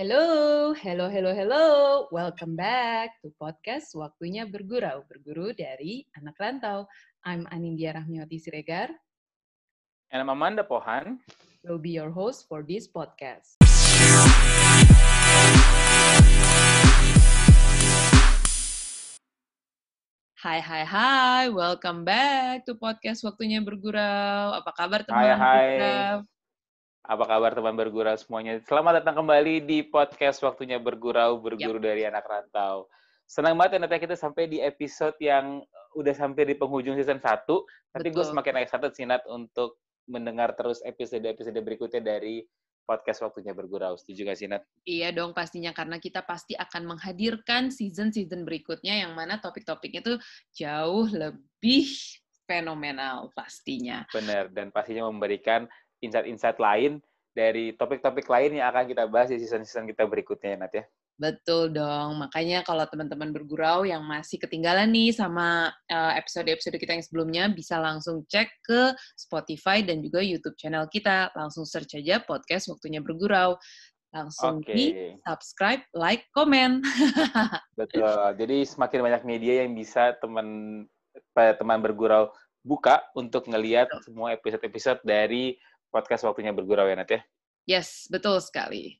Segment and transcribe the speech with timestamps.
[0.00, 1.64] Hello, hello, hello, hello.
[2.08, 6.88] Welcome back to podcast Waktunya Bergurau, berguru dari anak rantau.
[7.20, 8.88] I'm Anindya Rahmiwati Siregar.
[10.08, 11.20] And I'm Amanda Pohan.
[11.68, 13.60] Will be your host for this podcast.
[20.40, 21.44] Hai, hai, hai.
[21.52, 24.64] Welcome back to podcast Waktunya Bergurau.
[24.64, 25.36] Apa kabar teman-teman?
[25.36, 26.39] Hai, hai.
[27.10, 28.62] Apa kabar teman bergurau semuanya?
[28.62, 31.86] Selamat datang kembali di podcast Waktunya Bergurau, berguru yep.
[31.90, 32.86] dari anak rantau.
[33.26, 35.58] Senang banget ya kita sampai di episode yang
[35.98, 37.50] udah sampai di penghujung season 1.
[37.90, 42.46] Tapi gue semakin excited sih Nat untuk mendengar terus episode-episode berikutnya dari
[42.86, 43.98] podcast Waktunya Bergurau.
[43.98, 44.62] Setuju gak sih Nat?
[44.86, 50.22] Iya dong pastinya, karena kita pasti akan menghadirkan season-season berikutnya yang mana topik-topiknya tuh
[50.54, 51.90] jauh lebih
[52.46, 54.06] fenomenal pastinya.
[54.14, 55.66] Benar, dan pastinya memberikan
[56.00, 57.00] insight-insight lain
[57.30, 60.84] dari topik-topik lain yang akan kita bahas di season-season kita berikutnya, Nat ya.
[61.20, 62.16] Betul dong.
[62.16, 67.76] Makanya kalau teman-teman bergurau yang masih ketinggalan nih sama eh, episode-episode kita yang sebelumnya, bisa
[67.76, 71.28] langsung cek ke Spotify dan juga YouTube channel kita.
[71.36, 73.60] Langsung search aja podcast Waktunya Bergurau.
[74.10, 74.74] Langsung okay.
[74.74, 74.86] di
[75.22, 76.82] subscribe, like, komen.
[77.78, 78.34] Betul.
[78.40, 80.82] Jadi semakin banyak media yang bisa teman
[81.36, 82.32] teman bergurau
[82.64, 85.56] buka untuk ngelihat semua episode-episode dari
[85.90, 87.20] podcast waktunya bergurau ya Nat ya?
[87.68, 88.98] Yes, betul sekali.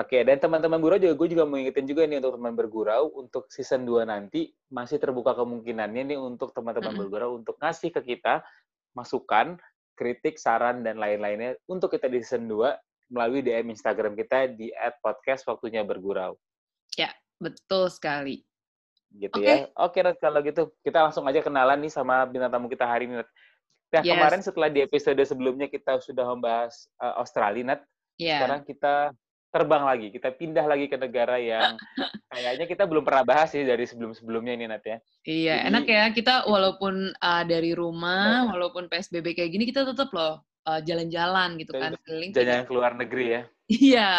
[0.00, 3.44] Oke, dan teman-teman gurau juga gue juga mau ingetin juga nih untuk teman bergurau untuk
[3.52, 7.00] season 2 nanti masih terbuka kemungkinannya nih untuk teman-teman mm -hmm.
[7.04, 8.40] bergurau untuk ngasih ke kita
[8.96, 9.60] masukan,
[9.92, 14.72] kritik, saran dan lain-lainnya untuk kita di season 2 melalui DM Instagram kita di
[15.04, 16.40] @podcast waktunya bergurau.
[16.96, 18.40] Ya, betul sekali.
[19.12, 19.68] Gitu okay.
[19.68, 19.76] ya.
[19.76, 23.20] Oke, Nat, kalau gitu kita langsung aja kenalan nih sama bintang tamu kita hari ini.
[23.92, 24.16] Nah, yes.
[24.16, 27.80] kemarin setelah di episode sebelumnya kita sudah membahas uh, Australia, Nat.
[28.16, 28.40] Yeah.
[28.40, 28.94] Sekarang kita
[29.52, 31.76] terbang lagi, kita pindah lagi ke negara yang
[32.32, 34.98] kayaknya kita belum pernah bahas sih dari sebelum-sebelumnya ini, Nat ya.
[35.28, 36.04] Iya, Jadi, enak ya.
[36.16, 38.56] Kita walaupun uh, dari rumah, ya.
[38.56, 41.92] walaupun PSBB kayak gini, kita tetap loh uh, jalan-jalan gitu kan.
[42.32, 43.42] Jalan keluar negeri ya.
[43.68, 44.12] Iya.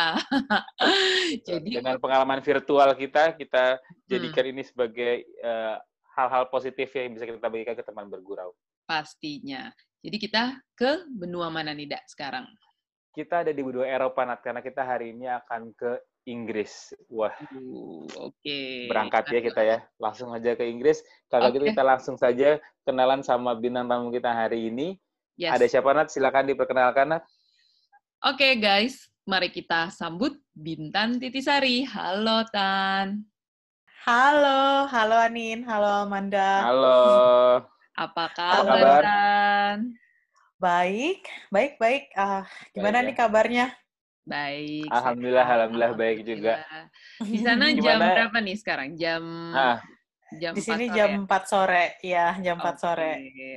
[1.49, 4.05] Jadi dengan pengalaman virtual kita, kita hmm.
[4.05, 5.81] jadikan ini sebagai hal-hal uh,
[6.13, 8.53] hal -hal positif yang bisa kita bagikan ke teman bergurau
[8.83, 9.71] pastinya.
[10.03, 12.43] Jadi kita ke benua mana nih, Dak, sekarang?
[13.13, 16.91] Kita ada di benua Eropa, Nat, karena kita hari ini akan ke Inggris.
[17.07, 18.35] Wah, uh, oke.
[18.41, 18.87] Okay.
[18.91, 19.77] Berangkat ya kita ya.
[19.99, 21.03] Langsung aja ke Inggris.
[21.31, 21.55] Kalau okay.
[21.59, 24.99] gitu kita langsung saja kenalan sama bintang tamu kita hari ini.
[25.39, 25.55] Yes.
[25.55, 26.11] Ada siapa, Nat?
[26.11, 27.23] Silakan diperkenalkan, Nat.
[28.23, 29.07] Oke, okay, guys.
[29.23, 31.87] Mari kita sambut Bintan Titisari.
[31.87, 33.23] Halo, Tan.
[34.03, 36.59] Halo, halo Anin, halo Amanda.
[36.67, 36.99] Halo.
[37.93, 39.77] Apa kabar, Dan?
[40.57, 42.03] Baik, baik, baik.
[42.17, 42.41] Uh,
[42.73, 43.19] gimana baik, nih ya?
[43.21, 43.65] kabarnya?
[44.23, 44.87] Baik.
[44.89, 46.53] Alhamdulillah, alhamdulillah, alhamdulillah baik juga.
[47.21, 48.97] Di sana jam berapa nih sekarang?
[48.97, 49.77] Jam ah.
[50.41, 51.29] Jam di sini jam ya?
[51.29, 52.73] 4 sore, ya jam okay.
[52.73, 53.11] 4 sore.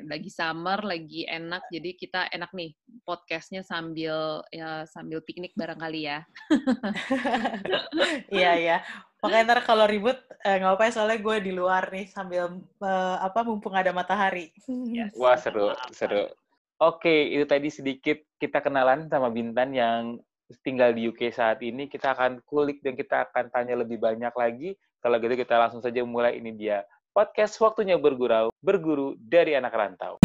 [0.05, 2.71] Lagi summer, lagi enak, jadi kita enak nih
[3.07, 6.19] podcastnya sambil ya sambil piknik barangkali ya.
[8.33, 8.77] Iya iya.
[9.23, 13.17] Makanya ntar kalau ribut eh, nggak apa-apa ya soalnya gue di luar nih sambil uh,
[13.19, 14.53] apa mumpung ada matahari.
[14.69, 15.17] Yes.
[15.21, 16.29] Wah seru seru.
[16.77, 20.21] Oke itu tadi sedikit kita kenalan sama Bintan yang
[20.63, 21.91] tinggal di UK saat ini.
[21.91, 26.03] Kita akan kulik dan kita akan tanya lebih banyak lagi kalau gitu kita langsung saja
[26.03, 26.83] mulai ini dia
[27.17, 30.21] podcast waktunya bergurau, berguru dari anak rantau.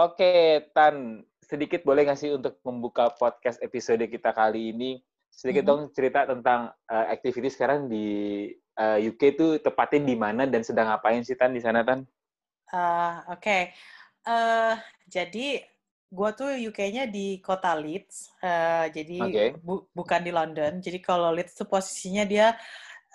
[0.00, 5.04] Oke, Tan, sedikit boleh nggak sih untuk membuka podcast episode kita kali ini?
[5.28, 5.84] Sedikit -hmm.
[5.84, 8.48] dong cerita tentang uh, activity sekarang di
[8.80, 12.08] uh, UK itu tepatnya di mana dan sedang ngapain sih Tan di sana Tan?
[12.72, 13.62] Uh, Oke, okay.
[14.24, 15.60] uh, jadi
[16.12, 19.48] gue tuh UK-nya di kota Leeds, uh, jadi okay.
[19.60, 20.80] bu bukan di London.
[20.80, 22.56] Jadi kalau Leeds tuh posisinya dia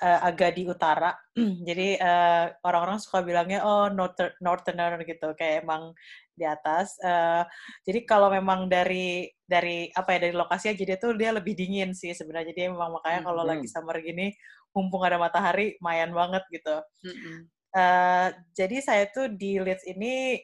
[0.02, 1.10] uh, agak di utara.
[1.68, 5.94] jadi orang orang-orang suka bilangnya oh northern northerner gitu, kayak emang
[6.38, 6.94] di atas.
[7.02, 7.42] Uh,
[7.82, 12.14] jadi kalau memang dari dari apa ya dari lokasinya jadi tuh dia lebih dingin sih
[12.14, 12.54] sebenarnya.
[12.54, 13.58] Jadi memang makanya kalau mm -hmm.
[13.58, 14.38] lagi summer gini,
[14.70, 16.78] mumpung ada matahari, mayan banget gitu.
[17.02, 17.57] Mm -hmm.
[17.76, 20.38] Uh, jadi saya tuh di Leeds ini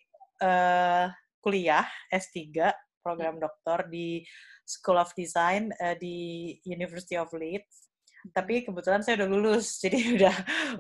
[0.43, 1.07] uh,
[1.43, 2.71] kuliah S3
[3.03, 4.23] program doktor di
[4.63, 7.91] School of Design uh, di University of Leeds.
[8.31, 10.35] Tapi kebetulan saya udah lulus, jadi udah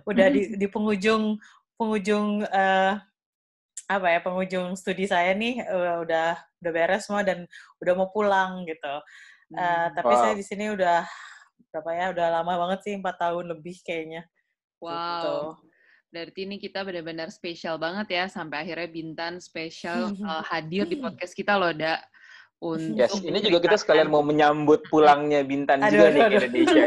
[0.07, 1.35] udah di, di penghujung
[1.75, 2.95] penghujung uh,
[3.91, 7.43] apa ya penghujung studi saya nih uh, udah udah beres semua dan
[7.83, 8.95] udah mau pulang gitu.
[9.53, 10.21] Uh, tapi wow.
[10.23, 11.03] saya di sini udah
[11.69, 14.23] berapa ya udah lama banget sih empat tahun lebih kayaknya.
[14.79, 14.95] Wow.
[14.95, 15.35] Gitu.
[16.13, 21.33] Berarti ini kita benar-benar spesial banget ya sampai akhirnya Bintan spesial uh, hadir di podcast
[21.33, 21.97] kita loh, Da.
[22.63, 26.35] Untuk yes, ini juga kita sekalian mau menyambut pulangnya Bintan aduh, juga aduh, nih ke
[26.47, 26.83] Indonesia.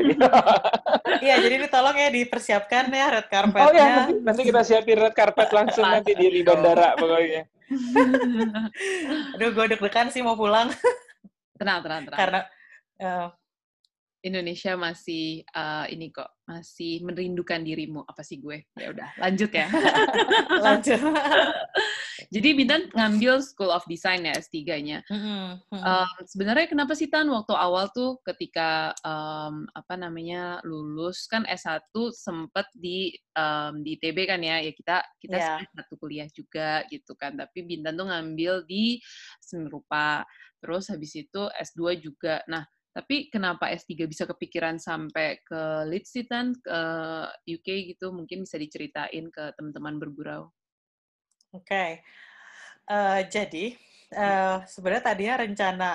[1.20, 3.66] Iya, jadi ini tolong ya dipersiapkan ya red carpetnya.
[3.66, 7.42] Oh iya, nanti, nanti kita siapin red carpet langsung nanti di, di bandara pokoknya.
[9.36, 10.70] Aduh, gue deg-degan sih mau pulang.
[11.58, 12.18] Tenang, tenang, tenang.
[12.24, 12.40] Karena
[13.02, 13.26] uh,
[14.26, 18.02] Indonesia masih uh, ini kok masih merindukan dirimu.
[18.02, 18.66] Apa sih gue?
[18.74, 19.70] Ya udah lanjut ya.
[20.66, 20.98] Lanjut.
[22.34, 25.68] Jadi Bintan ngambil School of Design ya S3-nya mm-hmm.
[25.78, 31.30] um, sebenarnya kenapa sih Tan waktu awal tuh ketika um, apa namanya lulus?
[31.30, 34.58] Kan S1 sempet di um, di ITB kan ya?
[34.58, 35.60] Ya kita kita yeah.
[35.70, 37.38] satu kuliah juga gitu kan.
[37.38, 38.98] Tapi Bintan tuh ngambil di
[39.38, 40.26] seni rupa
[40.58, 42.42] terus habis itu S2 juga.
[42.50, 42.64] Nah
[42.96, 46.80] tapi kenapa S3 bisa kepikiran sampai ke Leeds sih, Tan, ke
[47.44, 48.08] UK gitu?
[48.08, 50.48] Mungkin bisa diceritain ke teman-teman bergurau.
[51.52, 51.68] Oke.
[51.68, 51.90] Okay.
[52.88, 53.66] Uh, eh, jadi,
[54.16, 55.90] uh, sebenarnya tadinya rencana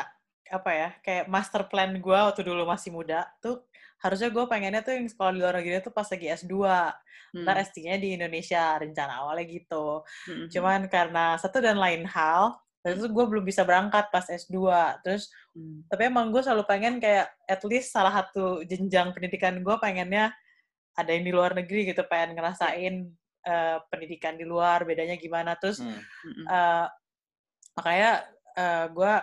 [0.46, 3.66] apa ya, kayak master plan gue waktu dulu masih muda, tuh
[3.98, 6.54] harusnya gue pengennya tuh yang sekolah di luar negeri tuh pas lagi S2.
[6.54, 7.42] Hmm.
[7.42, 10.06] Ntar S3-nya di Indonesia, rencana awalnya gitu.
[10.30, 10.46] Hmm.
[10.54, 14.58] Cuman karena satu dan lain hal, dan itu gue belum bisa berangkat pas S2
[15.06, 15.86] terus hmm.
[15.86, 20.34] tapi emang gue selalu pengen kayak at least salah satu jenjang pendidikan gue pengennya
[20.98, 23.08] ada yang di luar negeri gitu pengen ngerasain
[23.48, 26.46] uh, pendidikan di luar bedanya gimana terus hmm.
[26.50, 26.90] uh,
[27.72, 29.14] makanya uh, eh, gue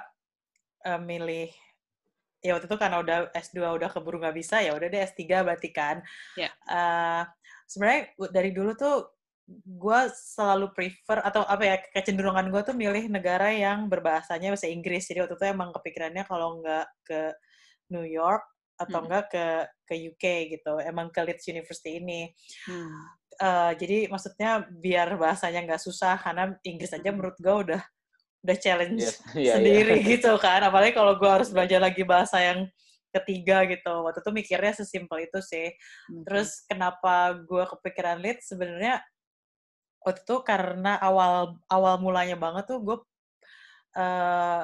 [0.88, 1.50] uh, milih
[2.38, 5.69] ya waktu itu karena udah S2 udah keburu nggak bisa ya udah deh S3 berarti
[5.75, 6.00] kan
[6.38, 6.49] yeah.
[6.49, 6.70] Ya.
[6.70, 7.22] uh,
[7.69, 9.18] sebenarnya dari dulu tuh
[9.56, 15.09] gue selalu prefer atau apa ya kecenderungan gue tuh milih negara yang berbahasanya bahasa Inggris
[15.09, 17.33] jadi waktu itu emang kepikirannya kalau nggak ke
[17.89, 18.45] New York
[18.79, 19.06] atau hmm.
[19.09, 19.47] enggak ke
[19.89, 22.29] ke UK gitu emang ke Leeds University ini
[22.69, 23.00] hmm.
[23.41, 27.17] uh, jadi maksudnya biar bahasanya nggak susah karena Inggris aja hmm.
[27.17, 27.83] menurut gue udah
[28.44, 29.53] udah challenge yeah, yeah, iya.
[29.56, 30.09] sendiri yeah.
[30.15, 32.69] gitu kan apalagi kalau gue harus belajar lagi bahasa yang
[33.09, 35.73] ketiga gitu waktu itu mikirnya sesimpel itu sih
[36.12, 36.29] hmm.
[36.29, 39.01] terus kenapa gue kepikiran Leeds sebenarnya
[40.03, 42.97] waktu itu karena awal awal mulanya banget tuh gue
[43.99, 44.62] uh,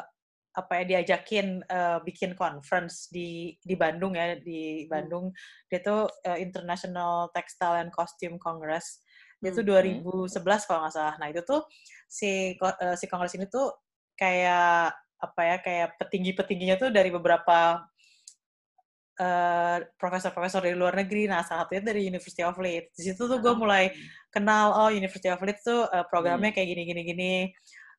[0.55, 4.91] apa ya diajakin uh, bikin conference di di Bandung ya di hmm.
[4.91, 5.67] Bandung hmm.
[5.67, 9.03] dia tuh uh, International Textile and Costume Congress
[9.43, 10.65] dia tuh 2011 hmm.
[10.71, 11.67] kalau nggak salah nah itu tuh
[12.07, 13.75] si uh, si kongres ini tuh
[14.15, 17.83] kayak apa ya kayak petinggi-petingginya tuh dari beberapa
[19.21, 21.31] uh, profesor-profesor dari luar negeri.
[21.31, 22.95] Nah, salah satunya dari University of Leeds.
[22.95, 23.91] Di situ tuh gue mulai
[24.31, 26.57] kenal, oh University of Leeds tuh uh, programnya hmm.
[26.57, 27.35] kayak gini-gini-gini.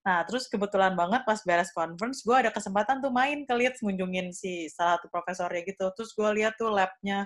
[0.06, 4.30] Nah, terus kebetulan banget pas beres conference, gue ada kesempatan tuh main ke Leeds ngunjungin
[4.36, 5.90] si salah satu profesornya gitu.
[5.98, 7.26] Terus gue lihat tuh labnya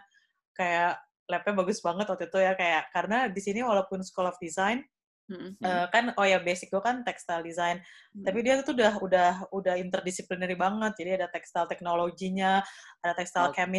[0.56, 0.96] kayak
[1.30, 4.82] labnya bagus banget waktu itu ya kayak karena di sini walaupun School of Design
[5.30, 5.62] Mm-hmm.
[5.62, 8.26] Uh, kan oh ya basic gue kan textile design mm-hmm.
[8.26, 12.66] tapi dia tuh udah udah udah interdisciplinary banget jadi ada textile teknologinya
[13.06, 13.70] ada textile okay.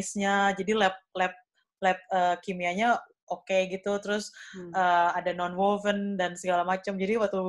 [0.55, 1.35] jadi lab lab
[1.83, 4.71] lab uh, kimianya oke okay gitu terus mm.
[4.75, 7.43] uh, ada non woven dan segala macam jadi waktu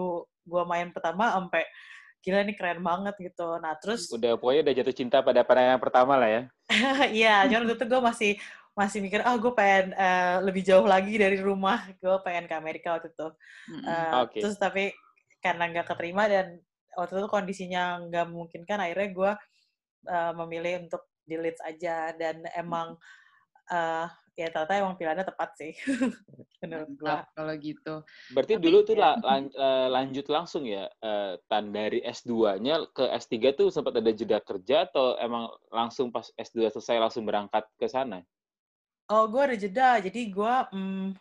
[0.50, 1.62] gue main pertama sampai
[2.22, 6.14] gila ini keren banget gitu nah terus udah pokoknya udah jatuh cinta pada pandangan pertama
[6.18, 6.42] lah ya
[7.22, 8.32] iya cuman waktu itu gue masih
[8.72, 11.84] masih mikir ah oh, gue pengen uh, lebih jauh lagi dari rumah.
[12.00, 13.28] Gue pengen ke Amerika waktu itu.
[13.84, 14.40] Uh, eh, okay.
[14.40, 14.96] terus tapi
[15.44, 16.56] karena nggak keterima dan
[16.96, 19.32] waktu itu kondisinya nggak memungkinkan akhirnya gue
[20.08, 22.16] uh, memilih untuk di Leeds aja.
[22.16, 22.96] Dan emang
[23.76, 24.08] uh,
[24.40, 25.76] ya ternyata emang pilihannya tepat sih.
[26.64, 27.94] Menurut gue kalau gitu.
[28.32, 29.20] Berarti Tapi, dulu tuh ya.
[29.20, 29.52] lan,
[29.92, 35.20] lanjut langsung ya uh, tan dari S2-nya ke S3 tuh sempat ada jeda kerja atau
[35.20, 38.24] emang langsung pas S2 selesai langsung berangkat ke sana
[39.12, 40.00] Oh, gue ada jeda.
[40.00, 41.12] Jadi gue, hmm,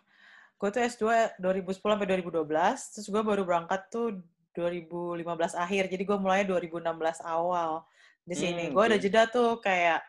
[0.62, 1.04] gue tuh S2
[1.42, 2.47] 2010 sampai 2012,
[2.94, 4.23] terus gue baru berangkat tuh
[4.54, 5.26] 2015
[5.59, 5.90] akhir.
[5.90, 6.87] Jadi gue mulai 2016
[7.26, 7.82] awal
[8.23, 8.70] di sini.
[8.70, 10.06] Hmm, gue ada jeda tuh kayak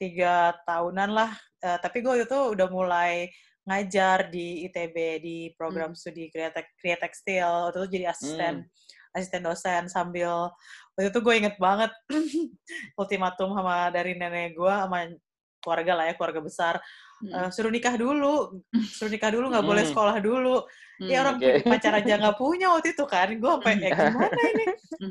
[0.00, 1.30] tiga tahunan lah.
[1.60, 3.28] Uh, tapi gue itu udah mulai
[3.68, 6.00] ngajar di ITB di program hmm.
[6.00, 7.68] studi kreatek kreatek tekstil.
[7.68, 9.12] Waktu itu jadi asisten hmm.
[9.12, 10.48] asisten dosen sambil
[10.96, 11.92] waktu itu gue inget banget
[13.00, 15.12] ultimatum sama dari nenek gue sama
[15.60, 16.74] keluarga lah ya keluarga besar
[17.28, 18.64] uh, suruh nikah dulu,
[18.96, 20.64] suruh nikah dulu nggak boleh sekolah dulu.
[21.00, 21.64] Hmm, ya orang okay.
[21.64, 24.66] pacar aja nggak punya waktu itu kan, gue sampai ya gimana ini?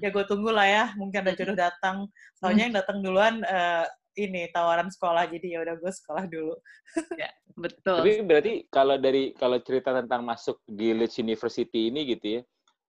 [0.05, 2.05] ya gue tunggu lah ya, mungkin ada jodoh datang.
[2.37, 6.53] Soalnya yang datang duluan uh, ini tawaran sekolah, jadi ya udah gue sekolah dulu.
[7.17, 7.29] ya,
[7.63, 8.05] betul.
[8.05, 12.41] Tapi berarti kalau dari kalau cerita tentang masuk di Leeds University ini gitu ya,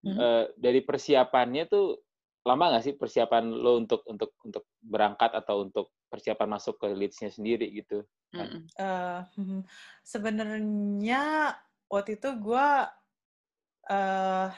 [0.04, 0.16] hmm.
[0.16, 1.96] uh, dari persiapannya tuh
[2.40, 7.30] lama nggak sih persiapan lo untuk untuk untuk berangkat atau untuk persiapan masuk ke Leeds-nya
[7.30, 8.02] sendiri gitu?
[8.80, 9.22] Uh,
[10.06, 11.54] sebenarnya
[11.90, 12.68] waktu itu gue
[13.90, 14.48] uh,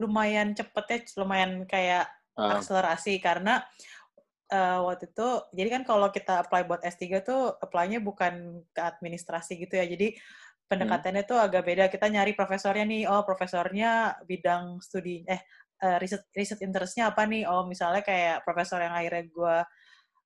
[0.00, 2.08] lumayan cepet ya, lumayan kayak
[2.38, 2.56] uh.
[2.56, 3.60] akselerasi karena
[4.48, 9.60] uh, waktu itu, jadi kan kalau kita apply buat S3 tuh apply-nya bukan ke administrasi
[9.60, 10.16] gitu ya, jadi
[10.70, 11.30] pendekatannya hmm.
[11.30, 11.84] tuh agak beda.
[11.90, 15.42] Kita nyari profesornya nih, oh profesornya bidang studi, eh
[15.80, 17.48] uh, riset riset interestnya apa nih?
[17.48, 19.56] Oh misalnya kayak profesor yang akhirnya gue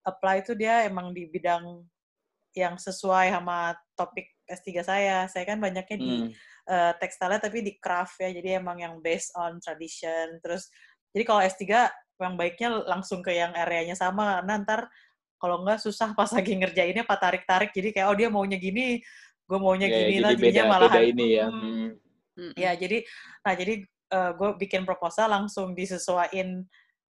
[0.05, 1.81] apply itu dia emang di bidang
[2.55, 5.19] yang sesuai sama topik S3 saya.
[5.27, 6.31] Saya kan banyaknya di hmm.
[6.71, 8.31] uh, tekstilnya tapi di craft ya.
[8.31, 10.39] Jadi emang yang based on tradition.
[10.39, 10.71] Terus
[11.11, 11.65] jadi kalau S3
[12.15, 14.81] yang baiknya langsung ke yang areanya sama karena ntar
[15.35, 17.71] kalau enggak susah pas lagi ngerjainnya pak tarik-tarik.
[17.75, 19.03] Jadi kayak oh dia maunya gini,
[19.45, 21.47] gue maunya yeah, gini lah jadinya beda, malah beda ini ya.
[21.51, 21.89] Hmm,
[22.39, 22.53] hmm.
[22.55, 22.99] Ya jadi
[23.43, 23.75] nah jadi
[24.15, 26.63] uh, eh, gue bikin proposal langsung disesuaikan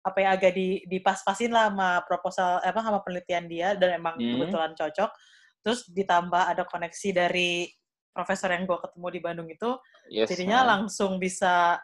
[0.02, 4.38] apa ya agak di dipas-pasin lah sama proposal apa sama penelitian dia dan emang hmm.
[4.38, 5.10] kebetulan cocok
[5.62, 7.70] terus ditambah ada koneksi dari
[8.10, 9.70] profesor yang gue ketemu di Bandung itu
[10.10, 10.68] yes, jadinya man.
[10.74, 11.78] langsung bisa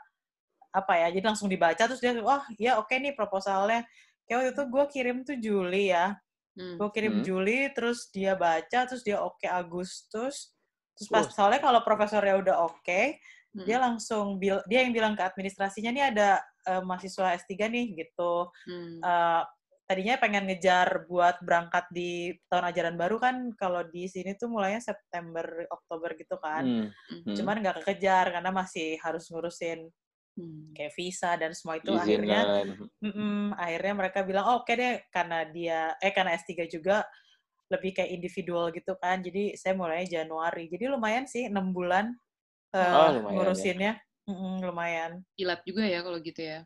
[0.75, 3.87] apa ya jadi langsung dibaca terus dia wah ya oke okay nih proposalnya
[4.27, 6.19] kayak waktu itu gue kirim tuh Juli ya
[6.59, 6.77] hmm.
[6.77, 7.25] gue kirim hmm.
[7.25, 10.53] Juli terus dia baca terus dia oke okay Agustus
[10.99, 11.33] terus pas oh.
[11.33, 13.17] soalnya kalau profesornya udah oke okay,
[13.55, 13.67] hmm.
[13.67, 16.29] dia langsung bil dia yang bilang ke administrasinya nih ada
[16.69, 18.49] uh, mahasiswa S3 nih gitu.
[18.69, 18.99] Hmm.
[19.01, 19.43] Uh,
[19.89, 24.85] tadinya pengen ngejar buat berangkat di tahun ajaran baru kan kalau di sini tuh mulainya
[24.85, 26.65] September Oktober gitu kan.
[26.65, 26.89] Hmm.
[27.25, 27.37] Hmm.
[27.37, 29.89] Cuman nggak kekejar karena masih harus ngurusin
[30.37, 30.77] hmm.
[30.77, 32.41] kayak visa dan semua itu Izin akhirnya
[33.01, 37.09] mm -mm, akhirnya mereka bilang oh, oke okay deh karena dia eh karena S3 juga
[37.69, 39.21] lebih kayak individual gitu kan.
[39.21, 40.69] Jadi saya mulainya Januari.
[40.73, 42.13] Jadi lumayan sih enam bulan
[42.79, 43.93] uh, oh, lumayan, ngurusinnya.
[43.99, 44.29] Ya.
[44.29, 45.13] Mm-mm, lumayan.
[45.35, 46.61] Kilat juga ya kalau gitu ya.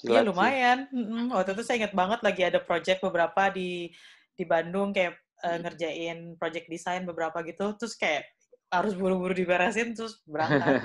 [0.00, 0.88] Iya lumayan.
[0.90, 1.30] Mm-mm.
[1.30, 3.92] Waktu itu saya ingat banget lagi ada project beberapa di
[4.32, 7.76] di Bandung kayak uh, ngerjain project desain beberapa gitu.
[7.76, 8.24] Terus kayak
[8.70, 10.78] harus buru-buru diberesin terus berangkat.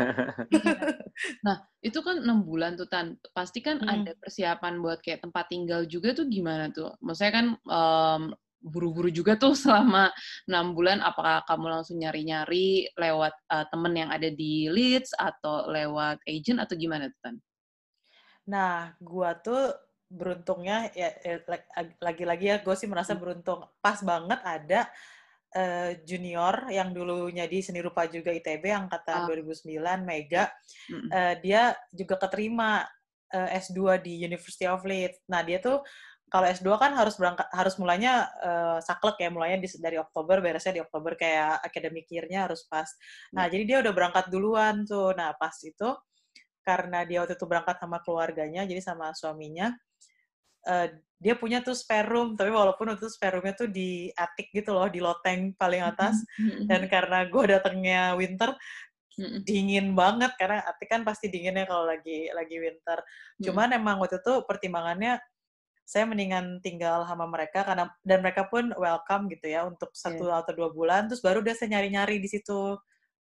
[1.45, 3.13] nah, itu kan enam bulan tuh Tan.
[3.29, 3.87] Pasti kan hmm.
[3.87, 6.97] ada persiapan buat kayak tempat tinggal juga tuh gimana tuh?
[6.99, 8.21] Maksudnya kan um,
[8.65, 10.09] buru-buru juga tuh selama
[10.49, 16.25] enam bulan apakah kamu langsung nyari-nyari lewat uh, temen yang ada di Leeds atau lewat
[16.25, 17.35] agent atau gimana tuh Tan?
[18.45, 19.73] Nah, gua tuh
[20.05, 21.41] beruntungnya ya, ya
[21.97, 23.21] lagi-lagi ya gue sih merasa hmm.
[23.25, 24.85] beruntung pas banget ada
[25.57, 29.33] uh, junior yang dulunya di seni rupa juga ITB angkatan oh.
[29.33, 29.65] 2009
[30.05, 30.45] Mega
[31.09, 32.85] uh, dia juga keterima
[33.33, 35.19] uh, S2 di University of Leeds.
[35.27, 35.81] Nah, dia tuh
[36.35, 40.75] kalau S2 kan harus berangkat harus mulanya uh, saklek ya mulanya di, dari Oktober beresnya
[40.75, 42.91] di Oktober kayak academic year-nya harus pas.
[43.31, 43.51] Nah, hmm.
[43.55, 45.15] jadi dia udah berangkat duluan tuh.
[45.15, 45.95] Nah, pas itu
[46.65, 49.69] karena dia waktu itu berangkat sama keluarganya jadi sama suaminya
[50.65, 50.89] uh,
[51.21, 54.89] dia punya tuh spare room tapi walaupun itu spare roomnya tuh di attic gitu loh
[54.89, 56.65] di loteng paling atas hmm.
[56.65, 58.57] dan karena gue datangnya winter
[59.15, 59.45] hmm.
[59.47, 62.99] dingin banget karena attic kan pasti dinginnya kalau lagi lagi winter.
[63.39, 65.19] Cuman emang waktu itu pertimbangannya
[65.85, 70.41] saya mendingan tinggal sama mereka karena dan mereka pun welcome gitu ya untuk satu yeah.
[70.41, 72.75] atau dua bulan terus baru dia saya nyari-nyari di situ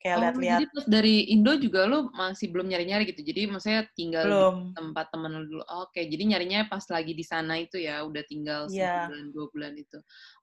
[0.01, 0.59] kayak oh, lihat-lihat.
[0.59, 3.21] Jadi pas dari Indo juga lu masih belum nyari-nyari gitu.
[3.21, 4.55] Jadi maksudnya tinggal belum.
[4.57, 5.63] di tempat temen lu dulu.
[5.69, 6.03] Oh, Oke, okay.
[6.09, 9.05] jadi nyarinya pas lagi di sana itu ya, udah tinggal yeah.
[9.05, 9.97] sebulan dua bulan itu.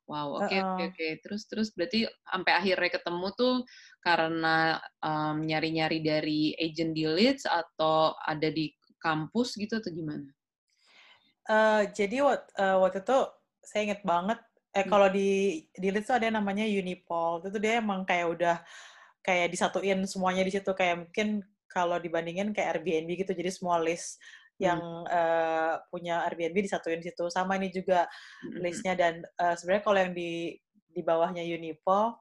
[0.09, 0.95] Wow, oke okay, oke okay, oke.
[0.97, 1.11] Okay.
[1.21, 3.55] Terus terus berarti sampai akhirnya ketemu tuh
[4.01, 4.57] karena
[5.05, 8.73] um, nyari-nyari dari agent di Leeds atau ada di
[9.03, 10.38] kampus gitu atau gimana?
[11.49, 13.19] Uh, jadi waktu, uh, waktu itu
[13.65, 14.39] saya inget banget,
[14.77, 14.91] eh hmm.
[14.93, 17.41] kalau di di Leeds tuh ada namanya Unipol.
[17.41, 18.57] Itu dia emang kayak udah
[19.25, 23.33] kayak disatuin semuanya di situ kayak mungkin kalau dibandingin kayak Airbnb gitu.
[23.33, 24.21] Jadi semua list
[24.61, 25.09] yang hmm.
[25.09, 27.25] uh, punya Airbnb disatuin di situ.
[27.33, 28.05] Sama ini juga
[28.45, 28.61] hmm.
[28.61, 30.57] listnya dan uh, sebenarnya kalau yang di
[30.93, 32.13] di bawahnya Unipol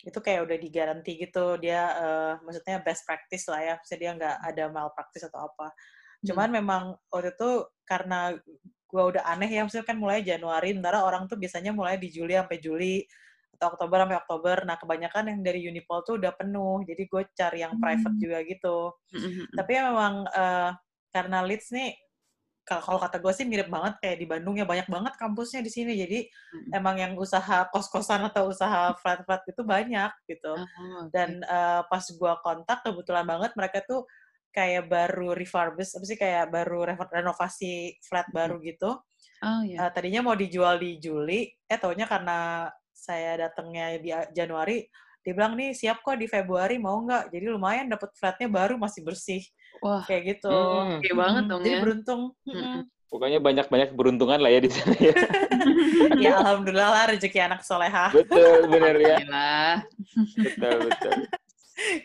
[0.00, 4.36] itu kayak udah digaranti gitu dia uh, maksudnya best practice lah ya maksudnya dia nggak
[4.48, 5.68] ada malpractice atau apa
[6.24, 6.56] Cuman hmm.
[6.60, 7.50] memang waktu itu
[7.88, 8.34] karena
[8.90, 12.34] gue udah aneh ya, maksudnya kan mulai Januari, sementara orang tuh biasanya mulai di Juli
[12.34, 13.06] sampai Juli
[13.54, 14.56] atau Oktober sampai Oktober.
[14.66, 16.82] Nah, kebanyakan yang dari Unipol tuh udah penuh.
[16.88, 18.22] Jadi gue cari yang private hmm.
[18.22, 18.78] juga gitu.
[19.14, 19.46] Hmm, hmm, hmm.
[19.54, 20.70] Tapi ya memang uh,
[21.10, 21.94] karena Leeds nih
[22.78, 25.98] kalau kata gue sih mirip banget kayak di Bandung ya banyak banget kampusnya di sini
[25.98, 26.70] jadi hmm.
[26.70, 31.10] emang yang usaha kos kosan atau usaha flat flat itu banyak gitu oh, okay.
[31.10, 34.06] dan uh, pas gue kontak kebetulan banget mereka tuh
[34.50, 38.98] kayak baru refurbish apa sih kayak baru renovasi flat baru gitu.
[39.40, 39.88] Oh iya.
[39.88, 44.84] Uh, tadinya mau dijual di Juli, eh taunya karena saya datangnya di Januari,
[45.24, 47.32] dia bilang nih siap kok di Februari mau nggak?
[47.32, 49.40] Jadi lumayan dapat flatnya baru masih bersih.
[49.80, 50.52] Wah, kayak gitu.
[50.52, 51.00] Hmm.
[51.00, 51.80] Oke banget dong Jadi ya.
[51.80, 52.22] beruntung.
[52.44, 52.84] Hmm.
[53.10, 55.14] Pokoknya banyak-banyak beruntungan lah ya di sana ya.
[56.24, 58.12] ya alhamdulillah lah rezeki anak soleha.
[58.14, 59.16] Betul, benar ya.
[60.38, 61.12] betul, betul.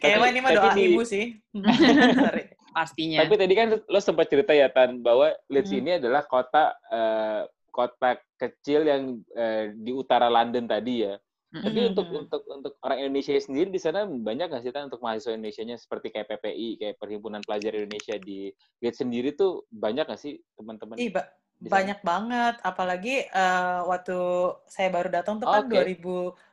[0.02, 1.26] Kayaknya ini mah doa di, ibu sih.
[2.76, 3.24] Pastinya.
[3.24, 5.80] Tapi tadi kan lo sempat cerita ya Tan bahwa Leeds hmm.
[5.80, 11.16] ini adalah kota uh, kota kecil yang uh, di utara London tadi ya.
[11.16, 15.00] hmm Tapi untuk untuk untuk orang Indonesia sendiri di sana banyak nggak sih Tan untuk
[15.00, 18.52] mahasiswa Indonesia-nya seperti kayak PPI, kayak Perhimpunan Pelajar Indonesia di
[18.84, 21.00] Leeds sendiri tuh banyak nggak sih teman-teman?
[21.00, 21.24] Iya,
[21.56, 24.18] banyak banget, apalagi uh, waktu
[24.68, 25.96] saya baru datang tuh kan okay.
[25.96, 26.52] 2015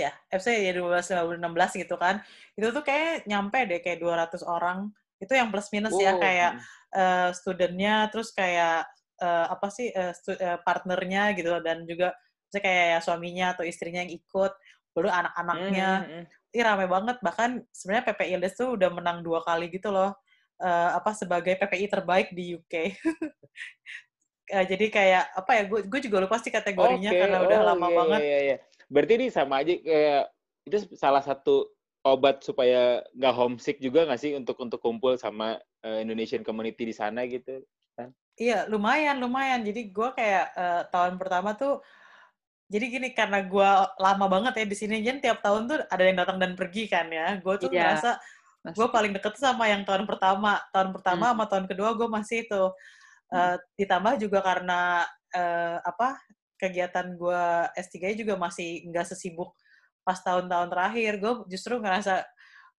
[0.00, 2.24] ya, eh ya 2015 2016 gitu kan.
[2.56, 4.88] Itu tuh kayak nyampe deh kayak 200 orang.
[5.20, 6.02] Itu yang plus minus wow.
[6.02, 6.52] ya kayak
[6.96, 8.88] uh, studentnya terus kayak
[9.20, 12.16] uh, apa sih uh, uh, partnernya gitu dan juga
[12.48, 14.52] misalnya kayak ya, suaminya atau istrinya yang ikut,
[14.96, 15.90] baru anak-anaknya.
[16.00, 16.24] Mm -hmm.
[16.50, 20.16] Ini rame banget bahkan sebenarnya PPI LDS tuh udah menang dua kali gitu loh.
[20.60, 22.74] Uh, apa sebagai PPI terbaik di UK.
[24.52, 27.20] uh, jadi kayak apa ya gue gue juga lupa sih kategorinya okay.
[27.22, 28.56] karena udah oh, lama iya, banget iya, iya.
[28.90, 30.24] berarti ini sama aja kayak
[30.68, 31.70] itu salah satu
[32.04, 36.94] obat supaya nggak homesick juga nggak sih untuk untuk kumpul sama uh, Indonesian community di
[36.96, 37.60] sana gitu
[37.96, 41.84] kan iya lumayan lumayan jadi gue kayak uh, tahun pertama tuh
[42.70, 46.16] jadi gini karena gue lama banget ya di sini jadi tiap tahun tuh ada yang
[46.16, 47.92] datang dan pergi kan ya gue tuh yeah.
[47.92, 48.16] ngerasa
[48.60, 51.32] gue paling deket sama yang tahun pertama tahun pertama hmm.
[51.36, 52.62] sama tahun kedua gue masih itu
[53.30, 56.18] Uh, ditambah juga karena uh, apa
[56.58, 57.44] kegiatan gue
[57.78, 59.54] S3 juga masih nggak sesibuk
[60.02, 61.12] pas tahun-tahun terakhir.
[61.22, 62.26] Gue justru ngerasa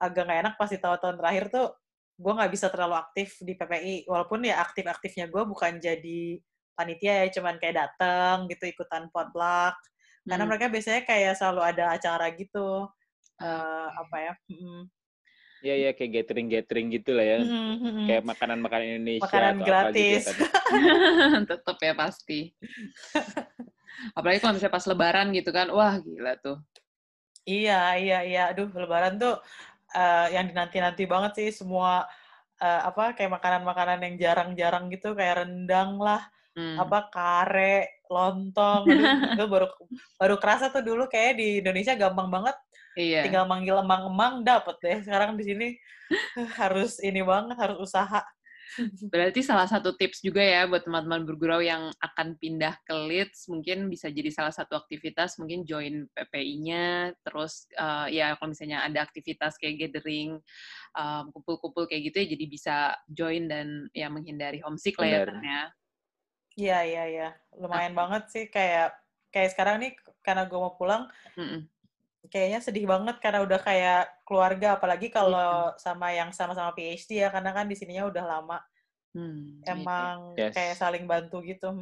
[0.02, 1.66] agak nggak enak pas di tahun-tahun terakhir tuh
[2.20, 3.96] gue nggak bisa terlalu aktif di PPI.
[4.10, 6.20] Walaupun ya aktif-aktifnya gue bukan jadi
[6.74, 9.78] panitia ya, cuman kayak dateng gitu ikutan potluck.
[10.26, 10.50] Karena hmm.
[10.50, 12.90] mereka biasanya kayak selalu ada acara gitu.
[13.40, 14.34] Uh, apa ya?
[14.52, 14.90] Hmm
[15.60, 17.38] Iya iya kayak gathering gathering gitu lah ya.
[17.44, 18.06] Mm-hmm.
[18.08, 19.24] Kayak makanan makanan Indonesia.
[19.28, 20.22] Makanan atau gratis.
[20.30, 22.40] Apa gitu Tetap ya pasti.
[24.16, 26.56] Apalagi kalau misalnya pas Lebaran gitu kan, wah gila tuh.
[27.44, 29.36] Iya iya iya, aduh Lebaran tuh
[29.96, 32.08] uh, yang dinanti-nanti banget sih semua
[32.60, 36.24] uh, apa kayak makanan-makanan yang jarang-jarang gitu kayak rendang lah,
[36.56, 36.80] hmm.
[36.80, 38.88] apa kare, lontong.
[39.36, 39.66] Aduh, baru
[40.16, 42.56] baru kerasa tuh dulu kayak di Indonesia gampang banget
[42.98, 43.22] Iya.
[43.26, 44.98] Tinggal manggil emang-emang dapet deh.
[45.06, 45.68] Sekarang di sini
[46.60, 48.22] harus ini banget, harus usaha.
[49.10, 53.90] Berarti salah satu tips juga ya buat teman-teman bergurau yang akan pindah ke Leeds, mungkin
[53.90, 59.58] bisa jadi salah satu aktivitas, mungkin join PPI-nya, terus uh, ya kalau misalnya ada aktivitas
[59.58, 60.38] kayak gathering,
[61.34, 62.76] kumpul-kumpul um, kayak gitu ya, jadi bisa
[63.10, 65.62] join dan ya menghindari homesick lah ya ya.
[66.54, 67.28] Iya, iya, iya.
[67.58, 68.06] Lumayan nah.
[68.06, 68.94] banget sih kayak
[69.34, 71.79] kayak sekarang nih karena gue mau pulang, mm -mm
[72.30, 75.78] kayaknya sedih banget karena udah kayak keluarga apalagi kalau yeah.
[75.82, 78.58] sama yang sama-sama PhD ya karena kan di sininya udah lama
[79.12, 80.54] hmm, iya, emang yes.
[80.54, 81.74] kayak saling bantu gitu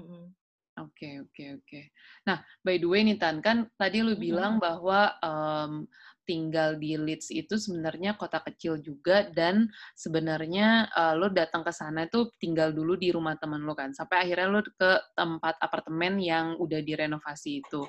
[0.78, 1.64] Oke, okay, oke, okay, oke.
[1.66, 1.84] Okay.
[2.22, 5.90] Nah, by the way nih Tan, kan tadi lu bilang bahwa um,
[6.28, 12.04] tinggal di Leeds itu sebenarnya kota kecil juga dan sebenarnya uh, lu datang ke sana
[12.04, 16.60] itu tinggal dulu di rumah teman lu kan, sampai akhirnya lu ke tempat apartemen yang
[16.60, 17.88] udah direnovasi itu.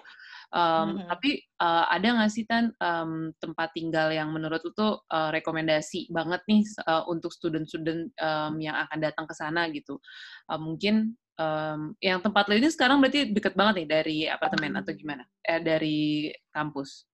[0.50, 1.08] Um, mm-hmm.
[1.12, 6.08] Tapi uh, ada nggak sih tan um, tempat tinggal yang menurut lu tuh uh, rekomendasi
[6.10, 10.00] banget nih uh, untuk student-student um, yang akan datang ke sana gitu?
[10.48, 14.92] Uh, mungkin um, yang tempat lo ini sekarang berarti deket banget nih dari apartemen atau
[14.96, 15.28] gimana?
[15.44, 17.09] Eh dari kampus?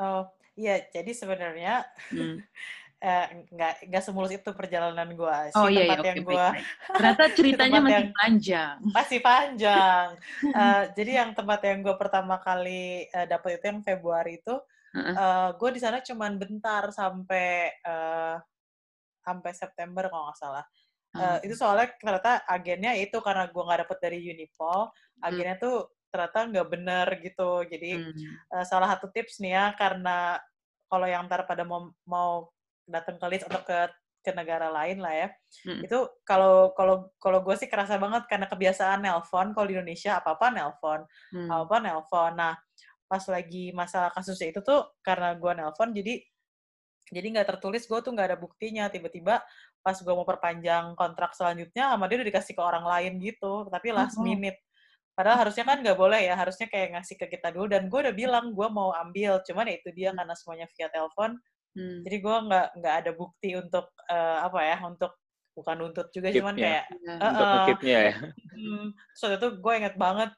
[0.00, 2.40] Oh iya, jadi sebenarnya hmm.
[3.06, 6.46] eh, nggak nggak semulus itu perjalanan gue sih oh, iya, tempat iya, yang okay, gue
[6.96, 10.06] ternyata ceritanya masih yang, panjang masih panjang
[10.56, 14.98] uh, jadi yang tempat yang gue pertama kali uh, dapet itu yang Februari itu uh
[14.98, 15.12] -uh.
[15.12, 18.40] uh, gue di sana cuman bentar sampai uh,
[19.20, 20.64] sampai September kalau nggak salah
[21.20, 25.26] uh, itu soalnya ternyata agennya itu karena gue nggak dapet dari Unipol hmm.
[25.26, 25.76] agennya tuh
[26.16, 28.56] ternyata nggak bener gitu jadi hmm.
[28.56, 30.40] uh, salah satu tips nih ya karena
[30.88, 32.48] kalau yang ntar pada mau mau
[32.88, 33.92] datang ke Leeds atau ke
[34.26, 35.28] ke negara lain lah ya.
[35.62, 35.86] Hmm.
[35.86, 40.50] Itu kalau kalau kalau gue sih kerasa banget karena kebiasaan nelpon kalau di Indonesia apa-apa
[40.50, 41.06] nelpon.
[41.30, 41.46] Hmm.
[41.46, 42.34] Apa-apa nelpon.
[42.34, 42.58] Nah,
[43.06, 46.18] pas lagi masalah kasusnya itu tuh karena gue nelpon jadi
[47.06, 49.38] jadi nggak tertulis gue tuh nggak ada buktinya tiba-tiba
[49.78, 53.94] pas gue mau perpanjang kontrak selanjutnya sama dia udah dikasih ke orang lain gitu tapi
[53.94, 54.26] last oh.
[54.26, 54.58] minute
[55.16, 57.72] padahal harusnya kan nggak boleh ya harusnya kayak ngasih ke kita dulu.
[57.72, 59.40] Dan gue udah bilang gue mau ambil.
[59.42, 61.40] Cuman ya itu dia karena semuanya via telepon.
[61.72, 62.00] Hmm.
[62.04, 65.12] Jadi gue nggak nggak ada bukti untuk uh, apa ya untuk
[65.56, 68.12] bukan nuntut juga Keep cuman kayak uh, untuk uh, ya.
[68.52, 70.30] Hmm, so itu gue inget banget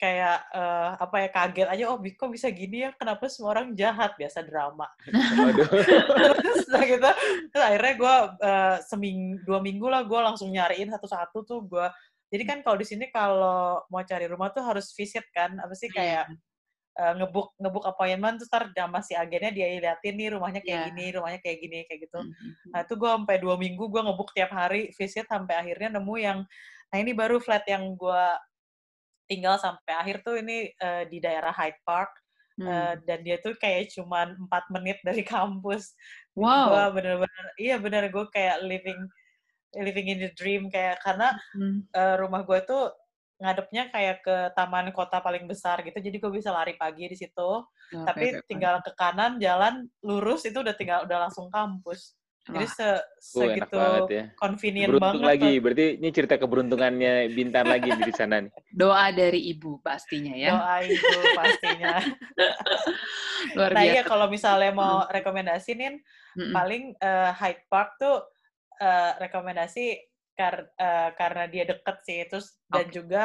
[0.00, 2.90] kayak uh, apa ya kaget aja oh kok bisa gini ya?
[2.96, 4.14] Kenapa semua orang jahat?
[4.14, 4.86] Biasa drama.
[6.40, 7.10] Terus nah gitu
[7.50, 8.14] terus akhirnya gue
[8.46, 11.86] uh, seming dua minggu lah gue langsung nyariin satu-satu tuh gue
[12.30, 15.90] jadi kan kalau di sini kalau mau cari rumah tuh harus visit kan apa sih
[15.90, 16.30] kayak
[16.98, 20.88] uh, ngebuk ngebuk appointment terus ntar sama si agennya dia liatin nih rumahnya kayak yeah.
[20.90, 22.70] gini rumahnya kayak gini kayak gitu mm-hmm.
[22.70, 26.38] nah itu gue sampai dua minggu gue ngebuk tiap hari visit sampai akhirnya nemu yang
[26.90, 28.24] nah ini baru flat yang gue
[29.30, 32.10] tinggal sampai akhir tuh ini uh, di daerah Hyde Park
[32.58, 32.66] hmm.
[32.66, 35.94] uh, dan dia tuh kayak cuman empat menit dari kampus
[36.34, 38.98] wow gue bener-bener iya bener gue kayak living
[39.78, 41.86] living in the dream kayak karena hmm.
[41.94, 42.90] uh, rumah gue tuh
[43.40, 47.64] ngadepnya kayak ke taman kota paling besar gitu jadi gue bisa lari pagi di situ
[47.64, 52.66] okay, tapi okay, tinggal ke kanan jalan lurus itu udah tinggal udah langsung kampus jadi
[52.66, 52.88] se
[53.20, 54.32] segitu uh, ya.
[54.34, 55.30] convenient Beruntung banget.
[55.36, 58.52] lagi, berarti ini cerita keberuntungannya Bintan lagi di sana nih.
[58.80, 60.56] Doa dari ibu pastinya ya.
[60.56, 61.94] Doa ibu pastinya.
[63.56, 66.00] Luar nah iya kalau misalnya mau rekomendasiin,
[66.40, 66.52] hmm.
[66.52, 68.24] paling uh, Hyde Park tuh
[68.80, 70.00] uh, rekomendasi
[70.34, 72.72] kar uh, karena dia deket sih terus okay.
[72.72, 73.24] dan juga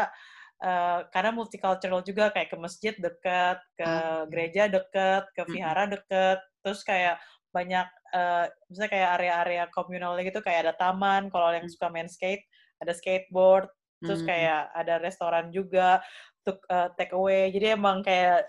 [0.62, 4.28] uh, karena multicultural juga kayak ke masjid deket ke hmm.
[4.30, 7.18] gereja deket ke vihara deket terus kayak
[7.56, 12.44] banyak uh, misalnya kayak area-area komunalnya gitu kayak ada taman kalau yang suka main skate
[12.84, 13.72] ada skateboard
[14.04, 16.04] terus kayak ada restoran juga
[16.46, 17.50] untuk uh, take away.
[17.50, 18.46] Jadi emang kayak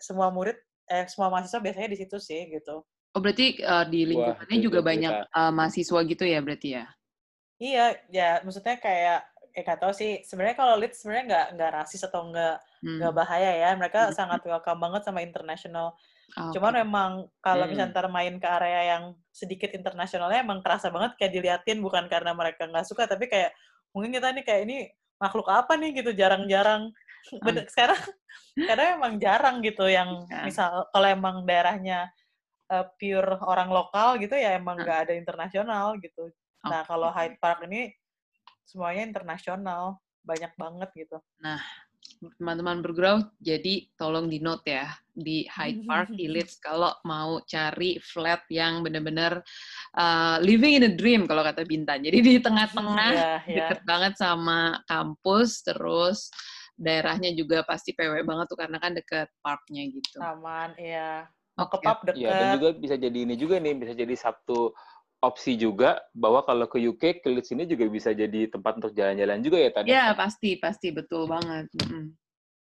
[0.00, 0.56] semua murid
[0.86, 4.80] eh semua mahasiswa biasanya di situ sih gitu oh berarti uh, di lingkungannya Wah, juga
[4.84, 6.84] banyak uh, mahasiswa gitu ya berarti ya
[7.56, 12.04] Iya, ya maksudnya kayak eh gak tau sih sebenarnya kalau lead sebenarnya nggak nggak rasis
[12.04, 13.20] atau nggak nggak hmm.
[13.24, 14.12] bahaya ya mereka hmm.
[14.12, 15.96] sangat welcome banget sama international
[16.28, 16.52] okay.
[16.52, 17.72] cuman memang kalau hmm.
[17.72, 22.36] misalnya ntar main ke area yang sedikit internasionalnya emang kerasa banget kayak diliatin bukan karena
[22.36, 23.56] mereka nggak suka tapi kayak
[23.96, 24.76] mungkin kita nih kayak ini
[25.16, 26.92] makhluk apa nih gitu jarang-jarang
[27.32, 27.64] hmm.
[27.72, 28.00] sekarang
[28.68, 30.44] karena emang jarang gitu yang yeah.
[30.44, 32.12] misal kalau emang daerahnya
[32.72, 35.04] uh, pure orang lokal gitu ya emang nggak hmm.
[35.08, 36.30] ada internasional gitu
[36.66, 37.94] Nah, kalau Hyde Park ini
[38.66, 41.18] semuanya internasional, banyak banget gitu.
[41.38, 41.62] Nah,
[42.38, 48.02] teman-teman bergurau, jadi tolong di note ya di Hyde Park di Leeds kalau mau cari
[48.02, 49.42] flat yang benar-benar
[49.94, 52.02] uh, living in a dream kalau kata Bintan.
[52.02, 53.56] Jadi di tengah-tengah yeah, yeah.
[53.70, 56.30] deket banget sama kampus, terus
[56.76, 60.18] daerahnya juga pasti PW banget tuh karena kan deket parknya gitu.
[60.18, 61.30] Taman, iya.
[61.56, 62.20] Ke pub deket.
[62.20, 64.76] Iya, dan juga bisa jadi ini juga nih, bisa jadi Sabtu
[65.24, 69.40] opsi juga bahwa kalau ke UK, ke Leeds ini juga bisa jadi tempat untuk jalan-jalan
[69.40, 69.88] juga ya tadi.
[69.88, 71.72] Ya pasti pasti betul banget.
[71.80, 72.12] Mm.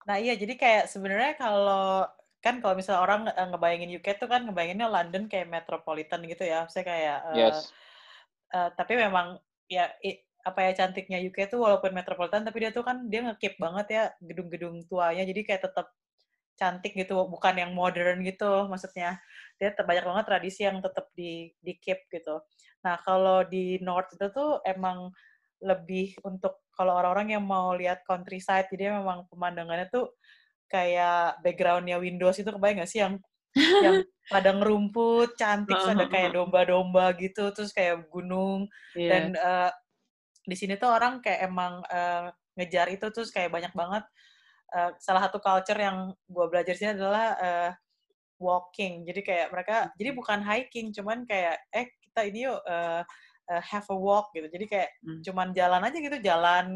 [0.09, 2.09] Nah iya jadi kayak sebenarnya kalau
[2.41, 6.85] kan kalau misalnya orang ngebayangin UK tuh kan ngebayanginnya London kayak metropolitan gitu ya, saya
[6.89, 7.19] kayak.
[7.29, 7.69] Uh, yes.
[8.51, 9.39] Uh, tapi memang
[9.71, 13.61] ya i, apa ya cantiknya UK tuh walaupun metropolitan tapi dia tuh kan dia ngekip
[13.61, 15.93] banget ya gedung-gedung tuanya jadi kayak tetap
[16.61, 19.17] cantik gitu bukan yang modern gitu maksudnya.
[19.57, 22.45] Dia banyak banget tradisi yang tetap di di keep gitu.
[22.85, 25.09] Nah kalau di north itu tuh emang
[25.65, 30.17] lebih untuk kalau orang-orang yang mau lihat countryside jadi memang pemandangannya tuh
[30.73, 33.21] kayak backgroundnya Windows itu kebayang gak sih yang
[33.85, 34.01] yang
[34.33, 38.71] padang rumput cantik terus ada kayak domba-domba gitu terus kayak gunung.
[38.97, 39.11] Yeah.
[39.11, 39.71] dan uh,
[40.47, 44.05] di sini tuh orang kayak emang uh, ngejar itu terus kayak banyak banget
[44.75, 47.71] uh, salah satu culture yang gue belajar sini adalah uh,
[48.41, 49.05] walking.
[49.05, 53.05] Jadi kayak mereka, jadi bukan hiking, cuman kayak eh kita ini yuk uh,
[53.53, 54.49] uh, have a walk gitu.
[54.49, 55.21] Jadi kayak hmm.
[55.27, 56.67] cuman jalan aja gitu, jalan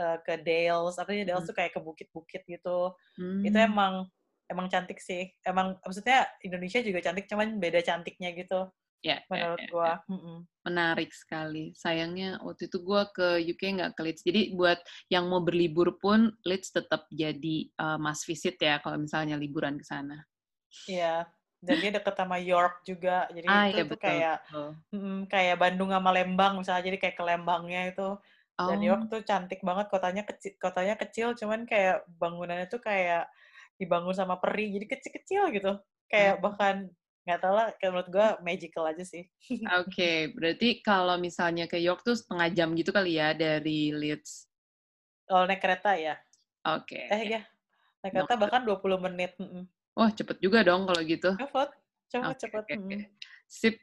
[0.00, 1.50] uh, ke Dales, artinya Dales hmm.
[1.52, 2.92] tuh kayak ke bukit-bukit gitu.
[3.16, 3.46] Hmm.
[3.46, 4.10] Itu emang
[4.50, 5.30] emang cantik sih.
[5.46, 8.66] Emang maksudnya Indonesia juga cantik, cuman beda cantiknya gitu.
[9.06, 9.92] Ya, menurut ya, gua.
[10.02, 10.34] Ya.
[10.66, 11.70] Menarik sekali.
[11.78, 14.22] Sayangnya waktu itu gua ke UK nggak ke Leeds.
[14.26, 19.38] Jadi buat yang mau berlibur pun Leeds tetap jadi uh, must visit ya kalau misalnya
[19.38, 20.26] liburan ke sana.
[20.90, 21.22] Iya.
[21.62, 23.30] Dan dia deket sama York juga.
[23.30, 24.04] Jadi ah, itu ya, tuh betul.
[24.04, 24.36] kayak
[24.92, 26.84] mm, kayak Bandung sama Lembang misalnya.
[26.84, 28.08] Jadi kayak ke Lembangnya itu.
[28.56, 29.08] Dan York oh.
[29.08, 29.86] tuh cantik banget.
[29.86, 33.30] Kotanya kecil, kotanya kecil, cuman kayak bangunannya tuh kayak
[33.78, 34.74] dibangun sama peri.
[34.74, 35.72] Jadi kecil-kecil gitu.
[36.10, 36.90] Kayak bahkan
[37.26, 39.26] nggak tahu lah menurut gue magical aja sih.
[39.50, 44.46] Oke, okay, berarti kalau misalnya ke York tuh setengah jam gitu kali ya dari Leeds?
[45.26, 46.14] Kalau naik kereta ya.
[46.70, 47.10] Oke.
[47.10, 47.10] Okay.
[47.10, 47.42] Eh ya,
[48.06, 48.40] naik kereta no.
[48.46, 49.34] bahkan 20 menit.
[49.98, 51.34] Wah, cepet juga dong kalau gitu.
[51.34, 51.70] Cepet,
[52.14, 52.62] cepet, okay, cepet.
[52.62, 53.00] Okay, okay.
[53.50, 53.74] Sip.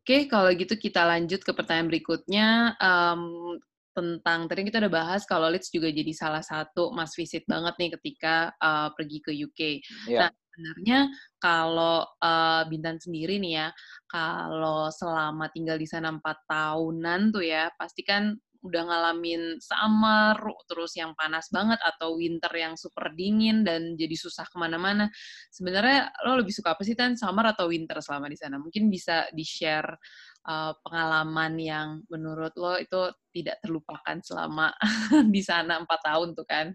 [0.00, 2.76] Oke, okay, kalau gitu kita lanjut ke pertanyaan berikutnya.
[2.80, 3.56] Um,
[3.90, 7.90] tentang tadi kita udah bahas kalau Leeds juga jadi salah satu must visit banget nih
[7.98, 9.60] ketika uh, pergi ke UK.
[10.08, 10.28] Yeah.
[10.28, 11.08] Nah, sebenarnya
[11.40, 13.68] kalau uh, Bintan sendiri nih ya,
[14.04, 20.36] kalau selama tinggal di sana empat tahunan tuh ya, pasti kan udah ngalamin summer,
[20.68, 25.08] terus yang panas banget, atau winter yang super dingin dan jadi susah ke mana-mana.
[25.48, 27.16] Sebenarnya lo lebih suka apa sih, Tan?
[27.16, 28.60] Summer atau winter selama di sana?
[28.60, 29.96] Mungkin bisa di-share
[30.44, 34.76] uh, pengalaman yang menurut lo itu tidak terlupakan selama
[35.34, 36.68] di sana empat tahun tuh kan?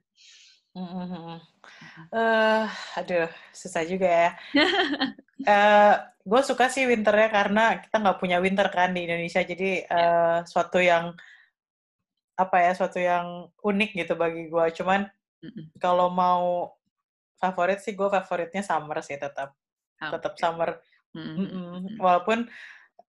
[0.75, 2.67] Uh,
[2.99, 4.29] aduh, susah juga ya.
[5.47, 10.37] uh, gue suka sih winternya karena kita nggak punya winter kan di Indonesia, jadi uh,
[10.43, 11.15] suatu yang
[12.35, 14.65] apa ya, suatu yang unik gitu bagi gue.
[14.75, 15.07] Cuman
[15.79, 16.75] kalau mau
[17.39, 19.55] favorit sih, gue favoritnya summer sih tetap,
[20.03, 20.83] oh, tetap summer.
[21.15, 21.95] Mm-hmm.
[22.03, 22.51] Walaupun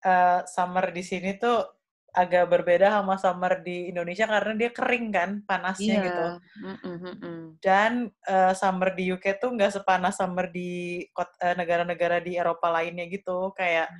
[0.06, 1.75] uh, summer di sini tuh
[2.16, 6.04] agak berbeda sama summer di Indonesia karena dia kering kan panasnya yeah.
[6.08, 6.24] gitu.
[7.60, 13.04] Dan uh, summer di UK tuh nggak sepanas summer di uh, negara-negara di Eropa lainnya
[13.12, 13.52] gitu.
[13.52, 13.92] Kayak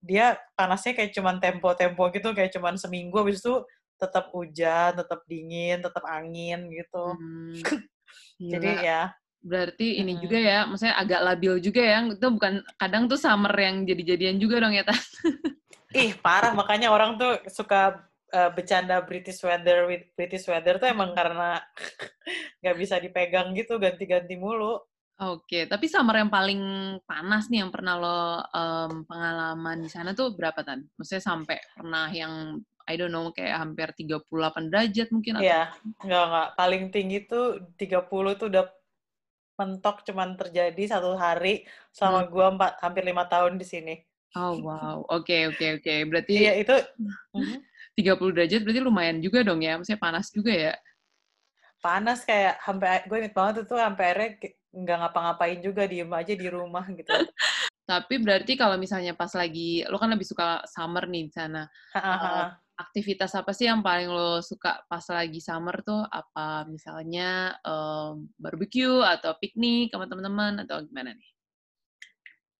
[0.00, 3.60] dia panasnya kayak cuman tempo-tempo gitu, kayak cuman seminggu habis itu
[4.00, 7.04] tetap hujan, tetap dingin, tetap angin gitu.
[7.20, 7.60] Mm.
[8.56, 9.12] Jadi ya
[9.42, 11.98] berarti ini juga ya, maksudnya agak labil juga ya.
[12.08, 14.86] Itu bukan kadang tuh summer yang jadi-jadian juga dong ya.
[15.92, 16.52] Ih, parah.
[16.56, 21.60] Makanya orang tuh suka uh, bercanda British weather with British weather tuh emang karena
[22.64, 24.80] nggak bisa dipegang gitu, ganti-ganti mulu.
[25.22, 26.62] Oke, tapi summer yang paling
[27.06, 30.82] panas nih yang pernah lo um, pengalaman di sana tuh berapa tan?
[30.98, 32.58] Maksudnya sampai pernah yang
[32.90, 34.26] I don't know kayak hampir 38
[34.66, 35.62] derajat mungkin atau Iya,
[36.02, 36.48] enggak enggak.
[36.58, 37.46] Paling tinggi tuh
[37.78, 38.66] 30 tuh udah
[39.62, 41.62] mentok cuman terjadi satu hari
[41.94, 42.30] selama hmm.
[42.32, 43.94] gua empat hampir lima tahun di sini.
[44.32, 45.84] Oh wow, oke okay, oke okay, oke.
[45.84, 45.98] Okay.
[46.08, 46.76] Berarti iya itu
[47.92, 50.74] tiga puluh derajat berarti lumayan juga dong ya, maksudnya panas juga ya?
[51.84, 54.30] Panas kayak sampai gue inget banget itu sampai akhirnya
[54.72, 57.12] nggak ngapa-ngapain juga diem aja di rumah gitu.
[57.92, 61.68] Tapi berarti kalau misalnya pas lagi lo kan lebih suka summer nih di sana.
[61.92, 66.00] uh, aktivitas apa sih yang paling lo suka pas lagi summer tuh?
[66.08, 71.31] Apa misalnya um, barbecue atau piknik sama teman-teman atau gimana nih?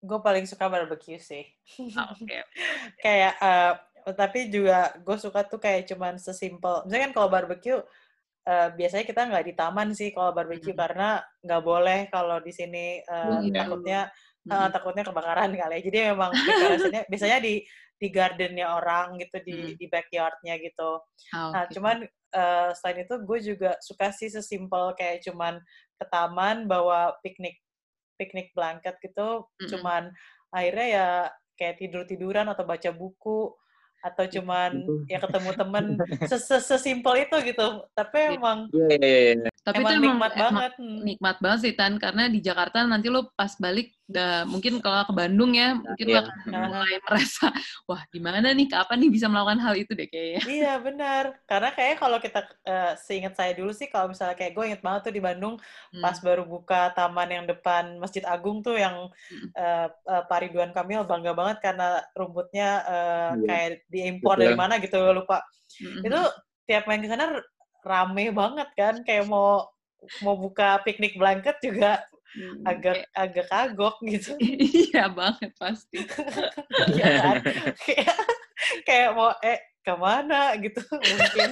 [0.03, 1.47] Gue paling suka barbecue sih.
[1.95, 2.43] Oh, okay.
[3.05, 3.79] kayak uh,
[4.11, 6.83] tapi juga gue suka tuh kayak cuman sesimpel.
[6.85, 10.83] Misalnya kan kalau barbecue uh, biasanya kita nggak di taman sih kalau barbecue mm-hmm.
[10.83, 11.09] karena
[11.47, 13.55] nggak boleh kalau di sini uh, mm-hmm.
[13.55, 14.71] takutnya uh, mm-hmm.
[14.75, 15.83] takutnya kebakaran kali ya.
[15.87, 16.31] Jadi memang
[17.11, 17.55] biasanya di
[18.03, 19.79] di gardennya orang gitu di mm-hmm.
[19.79, 20.99] di backyardnya gitu.
[21.39, 22.03] Oh, nah cuman
[22.35, 25.63] uh, selain itu gue juga suka sih sesimpel kayak cuman
[25.95, 27.62] ke taman bawa piknik
[28.23, 29.69] piknik blanket gitu mm-hmm.
[29.75, 30.03] cuman
[30.55, 31.09] akhirnya ya
[31.59, 33.51] kayak tidur tiduran atau baca buku
[34.03, 34.71] atau iya, cuman
[35.07, 35.85] ya ketemu temen
[36.67, 38.35] sesimpel itu gitu tapi iya.
[38.35, 39.53] emang yeah, yeah, yeah.
[39.63, 43.07] tapi emang itu nikmat emang, banget emang nikmat banget sih Tan karena di Jakarta nanti
[43.07, 46.21] lo pas balik udah mungkin kalau ke Bandung ya mungkin yeah.
[46.21, 47.49] akan mulai merasa
[47.89, 51.97] wah gimana nih kapan nih bisa melakukan hal itu deh kayaknya iya benar karena kayak
[51.97, 55.23] kalau kita uh, seingat saya dulu sih kalau misalnya kayak gue inget banget tuh di
[55.25, 55.57] Bandung
[55.97, 56.03] hmm.
[56.05, 59.49] pas baru buka taman yang depan Masjid Agung tuh yang hmm.
[59.57, 63.49] uh, uh, Pak Ridwan Kamil bangga banget karena rumputnya uh, yeah.
[63.49, 65.41] kayak diimpor dari mana gitu lupa
[65.81, 66.07] mm-hmm.
[66.07, 66.21] itu
[66.69, 67.41] tiap main ke sana
[67.83, 69.67] rame banget kan kayak mau
[70.23, 72.03] mau buka piknik blanket juga
[72.37, 74.33] hmm, agak kayak, agak kagok gitu
[74.93, 76.01] iya banget pasti
[76.95, 77.37] iya kan
[77.83, 78.17] kayak
[78.87, 81.51] kayak mau eh ke mana gitu mungkin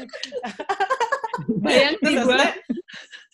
[1.65, 2.47] bayang sih gue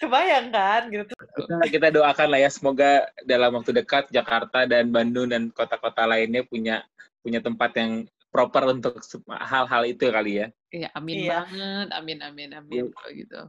[0.00, 5.28] kebayang kan gitu kita, kita doakan lah ya semoga dalam waktu dekat Jakarta dan Bandung
[5.28, 6.80] dan kota-kota lainnya punya
[7.20, 7.92] punya tempat yang
[8.36, 9.00] proper untuk
[9.32, 10.46] hal-hal itu kali ya.
[10.68, 11.30] Iya, amin iya.
[11.40, 11.88] banget.
[11.96, 12.92] Amin, amin, amin.
[12.92, 13.40] Kalau gitu.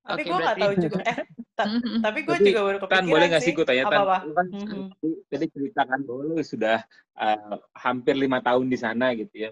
[0.00, 1.00] Tapi okay, gue nggak tahu juga.
[1.02, 1.18] Eh,
[1.60, 1.64] ta
[2.08, 4.00] tapi gue juga baru kepikiran Tan, boleh nggak sih gue tanya, Tan?
[4.00, 4.18] Apa -apa?
[4.32, 4.84] Kan mm-hmm.
[5.28, 6.78] tadi ceritakan bahwa lu sudah
[7.20, 9.50] uh, hampir lima tahun di sana gitu ya.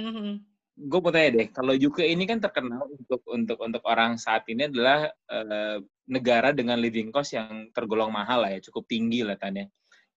[0.00, 0.32] Mm-hmm.
[0.80, 4.72] Gue mau tanya deh, kalau UK ini kan terkenal untuk untuk untuk orang saat ini
[4.72, 5.76] adalah uh,
[6.08, 9.66] negara dengan living cost yang tergolong mahal lah ya, cukup tinggi lah Tan ya.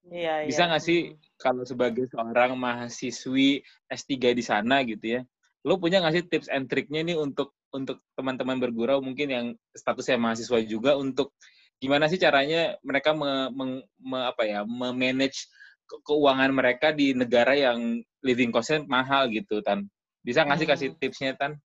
[0.03, 5.21] Iya, Bisa nggak sih kalau sebagai seorang mahasiswi S3 di sana gitu ya,
[5.63, 10.21] lo punya nggak sih tips and triknya nih untuk untuk teman-teman bergurau mungkin yang statusnya
[10.21, 11.33] mahasiswa juga untuk
[11.81, 13.65] gimana sih caranya mereka me, me,
[13.99, 15.49] me, apa ya memanage
[15.83, 19.91] ke keuangan mereka di negara yang living cost-nya mahal gitu tan.
[20.23, 20.99] Bisa nggak sih kasih hmm.
[21.01, 21.59] tipsnya tan?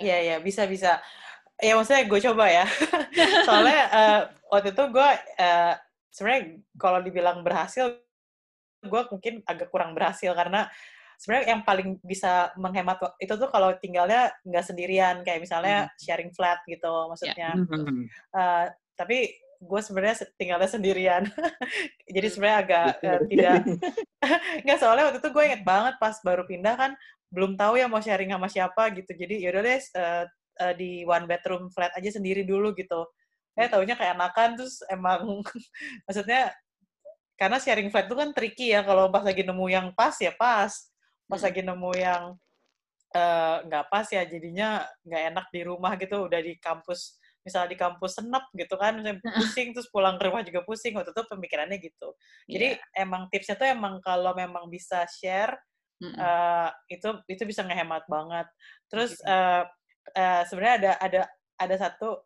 [0.00, 0.96] Iya iya bisa bisa.
[1.60, 2.64] Ya maksudnya gue coba ya.
[3.46, 5.10] Soalnya uh, waktu itu gue
[5.44, 5.74] uh,
[6.08, 6.42] sebenarnya
[6.80, 8.00] kalau dibilang berhasil,
[8.80, 10.72] gue mungkin agak kurang berhasil karena
[11.20, 15.92] sebenarnya yang paling bisa menghemat itu tuh kalau tinggalnya nggak sendirian kayak misalnya hmm.
[16.00, 17.52] sharing flat gitu maksudnya.
[17.52, 18.08] Yeah.
[18.32, 21.28] Uh, tapi gue sebenarnya tinggalnya sendirian,
[22.16, 22.32] jadi hmm.
[22.32, 23.60] sebenarnya agak uh, tidak
[24.64, 26.92] nggak soalnya waktu itu gue inget banget pas baru pindah kan
[27.28, 29.12] belum tahu ya mau sharing sama siapa gitu.
[29.12, 30.24] Jadi yaudah deh uh,
[30.64, 33.04] uh, di one bedroom flat aja sendiri dulu gitu
[33.58, 35.42] eh taunya kayak anakan terus emang
[36.08, 36.54] maksudnya
[37.36, 40.89] karena sharing flat itu kan tricky ya kalau pas lagi nemu yang pas ya pas
[41.30, 42.22] pas lagi nemu yang
[43.66, 47.78] nggak uh, pas ya jadinya nggak enak di rumah gitu udah di kampus misalnya di
[47.80, 50.92] kampus senep gitu kan, misalnya pusing terus pulang ke rumah juga pusing.
[50.92, 52.08] Waktu itu pemikirannya gitu.
[52.44, 53.02] Jadi yeah.
[53.04, 55.56] emang tipsnya tuh emang kalau memang bisa share
[56.00, 56.16] mm -hmm.
[56.20, 58.46] uh, itu itu bisa ngehemat banget.
[58.92, 59.64] Terus uh,
[60.12, 61.22] uh, sebenarnya ada ada
[61.60, 62.24] ada satu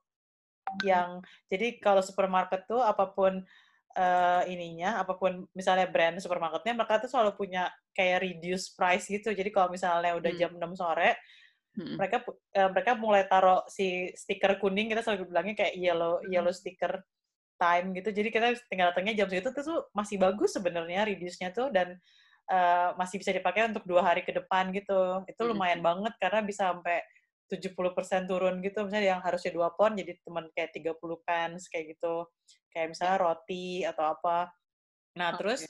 [0.83, 1.21] yang
[1.53, 3.45] jadi kalau supermarket tuh apa pun
[3.95, 9.31] uh, ininya apa pun misalnya brand supermarketnya mereka tuh selalu punya kayak reduce price gitu
[9.31, 10.41] jadi kalau misalnya udah hmm.
[10.41, 11.11] jam 6 sore
[11.79, 11.97] hmm.
[11.99, 16.31] mereka uh, mereka mulai taruh si stiker kuning kita selalu bilangnya kayak yellow hmm.
[16.31, 17.03] yellow sticker
[17.55, 21.95] time gitu jadi kita tinggal datangnya jam segitu tuh masih bagus sebenarnya reduce-nya tuh dan
[22.51, 25.51] uh, masih bisa dipakai untuk dua hari ke depan gitu itu hmm.
[25.55, 25.87] lumayan hmm.
[25.87, 26.99] banget karena bisa sampai
[27.45, 30.97] 70% turun gitu misalnya yang harusnya dua pon jadi teman kayak 30
[31.29, 32.27] pence kayak gitu
[32.75, 34.51] kayak misalnya roti atau apa.
[35.15, 35.39] Nah okay.
[35.39, 35.61] terus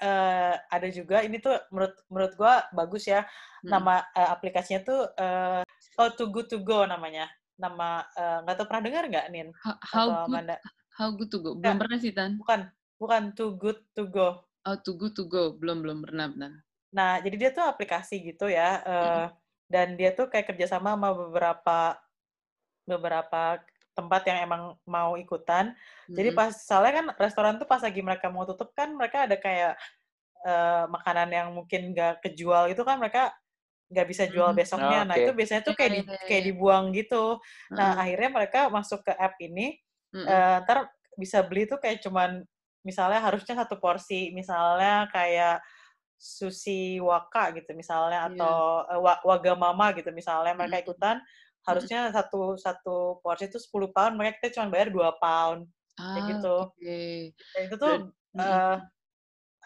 [0.00, 3.28] uh, ada juga ini tuh menurut menurut gua bagus ya.
[3.58, 3.74] Hmm.
[3.74, 5.66] nama uh, aplikasinya tuh uh,
[5.98, 7.28] oh Too Good To Go namanya.
[7.58, 8.06] Nama
[8.46, 9.48] nggak uh, tahu pernah dengar nggak Nin?
[9.60, 10.56] How, how good Amanda?
[10.98, 11.54] how good to go?
[11.54, 12.34] Belum nah, pernah sih tan.
[12.34, 12.60] Bukan
[12.98, 14.28] bukan Too Good To Go.
[14.66, 15.54] Oh Too Good To Go.
[15.54, 16.52] Belum belum pernah benar.
[16.90, 19.28] Nah jadi dia tuh aplikasi gitu ya uh, hmm.
[19.70, 21.98] dan dia tuh kayak kerjasama sama beberapa
[22.88, 23.62] beberapa
[23.98, 25.74] tempat yang emang mau ikutan.
[25.74, 26.14] Mm-hmm.
[26.14, 29.74] Jadi pas soalnya kan restoran tuh pas lagi mereka mau tutup kan mereka ada kayak
[30.46, 33.34] uh, makanan yang mungkin nggak kejual itu kan mereka
[33.90, 34.62] nggak bisa jual mm-hmm.
[34.62, 34.98] besoknya.
[35.02, 35.10] Oh, okay.
[35.10, 37.42] Nah itu biasanya tuh kayak di, kayak dibuang gitu.
[37.74, 38.02] Nah mm-hmm.
[38.06, 39.74] akhirnya mereka masuk ke app ini,
[40.14, 40.28] mm-hmm.
[40.30, 40.78] uh, ntar
[41.18, 42.46] bisa beli tuh kayak cuman
[42.86, 45.58] misalnya harusnya satu porsi, misalnya kayak
[46.18, 48.30] sushi waka gitu misalnya iya.
[48.34, 48.98] atau yeah.
[48.98, 51.22] uh, wagamama gitu misalnya mereka ikutan
[51.68, 55.68] harusnya satu satu porsi itu 10 pound, makanya kita cuma bayar 2 pound.
[55.98, 56.56] Ah, kayak gitu.
[56.78, 57.18] Okay.
[57.54, 57.94] Dan itu tuh
[58.38, 58.76] uh,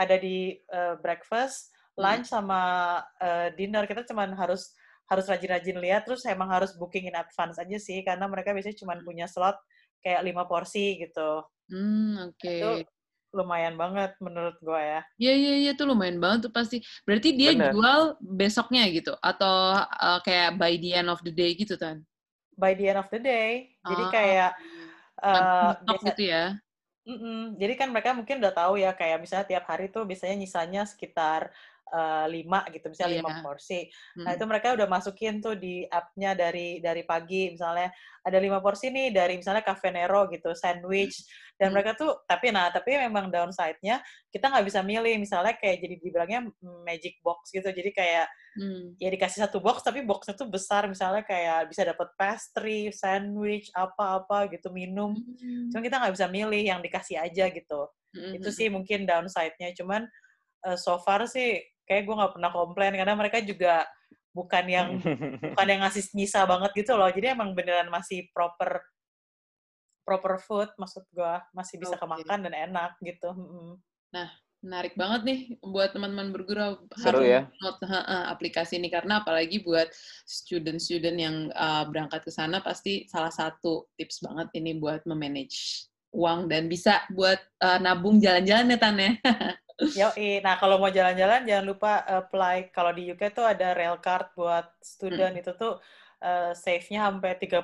[0.01, 2.35] ada di uh, breakfast, lunch hmm.
[2.35, 2.61] sama
[3.23, 4.75] uh, dinner kita cuma harus
[5.07, 8.97] harus rajin-rajin lihat terus emang harus booking in advance aja sih karena mereka biasanya cuma
[9.05, 9.61] punya slot
[10.01, 11.45] kayak lima porsi gitu.
[11.69, 12.41] Hmm, oke.
[12.41, 12.89] Okay
[13.33, 15.01] lumayan banget menurut gue ya.
[15.17, 16.85] Iya iya iya tuh lumayan banget tuh pasti.
[17.09, 17.73] Berarti dia Bener.
[17.73, 22.05] jual besoknya gitu atau uh, kayak by the end of the day gitu kan?
[22.55, 23.73] By the end of the day.
[23.83, 24.11] Jadi ah.
[24.13, 24.51] kayak
[25.25, 26.45] uh, biasa, gitu ya.
[27.03, 27.41] Mm -mm.
[27.59, 31.51] Jadi kan mereka mungkin udah tahu ya kayak misalnya tiap hari tuh biasanya nyisanya sekitar
[31.93, 33.43] uh, lima gitu misalnya lima yeah.
[33.45, 33.81] porsi.
[34.17, 34.25] Hmm.
[34.25, 37.93] Nah itu mereka udah masukin tuh di app-nya dari dari pagi misalnya
[38.25, 41.29] ada lima porsi nih dari misalnya Cafe Nero gitu sandwich
[41.61, 41.75] dan hmm.
[41.77, 44.01] mereka tuh tapi nah tapi memang downside-nya
[44.31, 46.41] kita nggak bisa milih misalnya kayak jadi dibilangnya
[46.87, 48.27] magic box gitu jadi kayak
[48.57, 48.97] hmm.
[48.97, 54.49] ya dikasih satu box tapi boxnya tuh besar misalnya kayak bisa dapat pastry, sandwich apa-apa
[54.53, 55.17] gitu minum.
[55.17, 55.69] Hmm.
[55.73, 57.81] Cuma kita nggak bisa milih yang dikasih aja gitu.
[58.13, 58.33] Hmm.
[58.37, 59.73] Itu sih mungkin downside-nya.
[59.77, 60.05] Cuman
[60.69, 63.87] uh, so far sih kayak gue nggak pernah komplain karena mereka juga
[64.33, 64.89] bukan yang
[65.53, 68.81] bukan yang ngasih nyisa banget gitu loh jadi emang beneran masih proper
[70.03, 72.03] proper food maksud gue masih bisa okay.
[72.03, 73.31] kemakan dan enak gitu
[74.11, 74.29] nah
[74.63, 77.51] menarik banget nih buat teman-teman bergurau harus ya.
[77.59, 79.91] not uh, aplikasi ini karena apalagi buat
[80.23, 86.47] student-student yang uh, berangkat ke sana pasti salah satu tips banget ini buat memanage uang
[86.47, 89.13] dan bisa buat uh, nabung jalan-jalan ya Tan ya.
[89.81, 90.41] Yoi.
[90.45, 92.73] Nah, kalau mau jalan-jalan jangan lupa apply.
[92.75, 95.43] Kalau di UK tuh ada rail card buat student hmm.
[95.43, 95.81] itu tuh
[96.23, 97.63] uh, save-nya sampai 30%.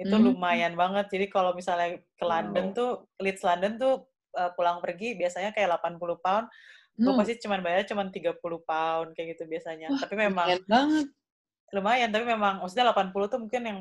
[0.00, 0.24] Itu hmm.
[0.32, 1.12] lumayan banget.
[1.12, 2.76] Jadi kalau misalnya ke London wow.
[2.76, 2.90] tuh,
[3.20, 3.94] Leeds London tuh
[4.36, 6.46] uh, pulang pergi biasanya kayak 80 pound.
[6.48, 7.04] Hmm.
[7.04, 9.88] Gue pasti cuma bayar cuma 30 pound kayak gitu biasanya.
[9.92, 11.06] Wah, tapi memang lumayan banget.
[11.70, 13.78] Lumayan, tapi memang maksudnya 80 tuh mungkin yang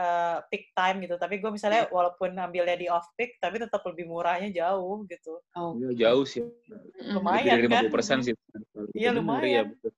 [0.00, 1.20] uh, peak time gitu.
[1.20, 1.92] Tapi gue misalnya yeah.
[1.92, 5.44] walaupun ambilnya di off peak, tapi tetap lebih murahnya jauh gitu.
[5.54, 6.40] Oh, ya, jauh sih.
[7.12, 8.34] Lumayan Lebih dari 50 persen sih.
[8.96, 9.76] Iya lumayan.
[9.76, 9.90] Ya,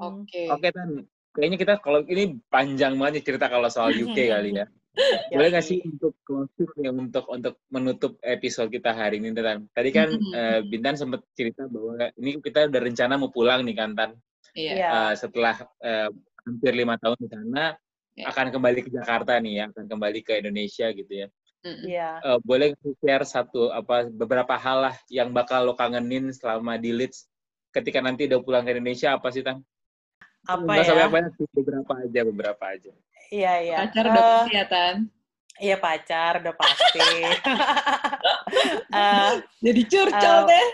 [0.00, 0.48] Oke.
[0.48, 1.04] Oke Tan,
[1.36, 4.66] kayaknya kita kalau ini panjang banget cerita kalau soal UK kali ya.
[5.32, 9.68] Boleh nggak sih untuk closing ya untuk untuk menutup episode kita hari ini Tan?
[9.72, 13.92] Tadi kan uh, Bintan sempat cerita bahwa ini kita udah rencana mau pulang nih kan
[13.96, 14.10] Tan.
[14.52, 14.72] Iya.
[14.76, 14.92] Yeah.
[14.92, 16.08] Uh, setelah uh,
[16.44, 17.64] hampir lima tahun di sana,
[18.16, 18.28] yeah.
[18.30, 21.28] akan kembali ke Jakarta nih ya, akan kembali ke Indonesia gitu ya.
[21.62, 21.78] Iya.
[21.86, 22.14] Yeah.
[22.26, 27.30] Uh, boleh share satu apa beberapa hal lah yang bakal lo kangenin selama di Leeds
[27.70, 29.62] ketika nanti udah pulang ke Indonesia apa sih Tang?
[30.44, 30.88] Apa Nggak ya?
[30.90, 31.18] Sampai apa
[31.54, 32.92] beberapa aja, beberapa aja.
[33.32, 33.76] Iya, iya.
[33.86, 34.94] Pacar udah uh, kelihatan.
[35.62, 37.08] Iya pacar udah pasti.
[38.90, 39.32] uh,
[39.64, 40.68] jadi curcol uh, deh.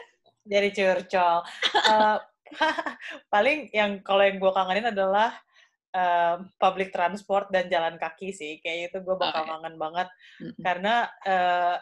[0.48, 1.36] Jadi curcol.
[1.84, 2.16] Uh,
[3.32, 5.36] paling yang kalau yang gue kangenin adalah
[5.98, 9.50] uh, public transport dan jalan kaki sih kayak itu gue bakal okay.
[9.50, 10.62] kangen banget mm-hmm.
[10.62, 10.94] karena
[11.26, 11.76] uh,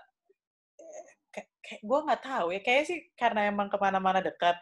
[1.61, 4.57] kayak gue nggak tahu ya kayak sih karena emang ke mana-mana dekat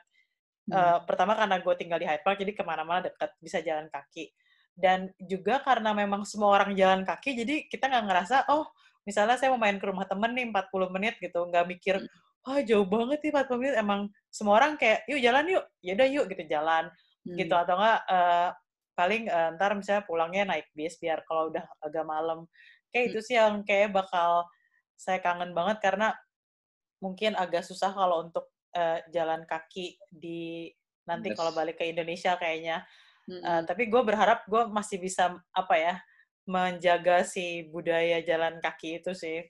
[0.66, 0.74] mm.
[0.74, 4.34] uh, pertama karena gue tinggal di Hyde Park jadi ke mana-mana dekat bisa jalan kaki
[4.74, 8.66] dan juga karena memang semua orang jalan kaki jadi kita nggak ngerasa oh
[9.06, 12.42] misalnya saya mau main ke rumah temen nih 40 menit gitu nggak mikir hmm.
[12.42, 14.00] wah jauh banget nih 40 menit emang
[14.32, 16.84] semua orang kayak yuk jalan yuk yaudah yuk gitu jalan
[17.22, 17.36] hmm.
[17.38, 18.50] gitu atau enggak uh,
[18.94, 22.46] paling uh, ntar misalnya pulangnya naik bis biar kalau udah agak malam
[22.94, 23.12] kayak hmm.
[23.14, 24.46] itu sih yang kayak bakal
[24.94, 26.14] saya kangen banget karena
[27.02, 30.70] mungkin agak susah kalau untuk uh, jalan kaki di
[31.04, 31.36] nanti yes.
[31.36, 32.86] kalau balik ke Indonesia kayaknya
[33.24, 33.44] Mm -hmm.
[33.48, 35.96] uh, tapi gue berharap gue masih bisa apa ya
[36.44, 39.40] menjaga si budaya jalan kaki itu sih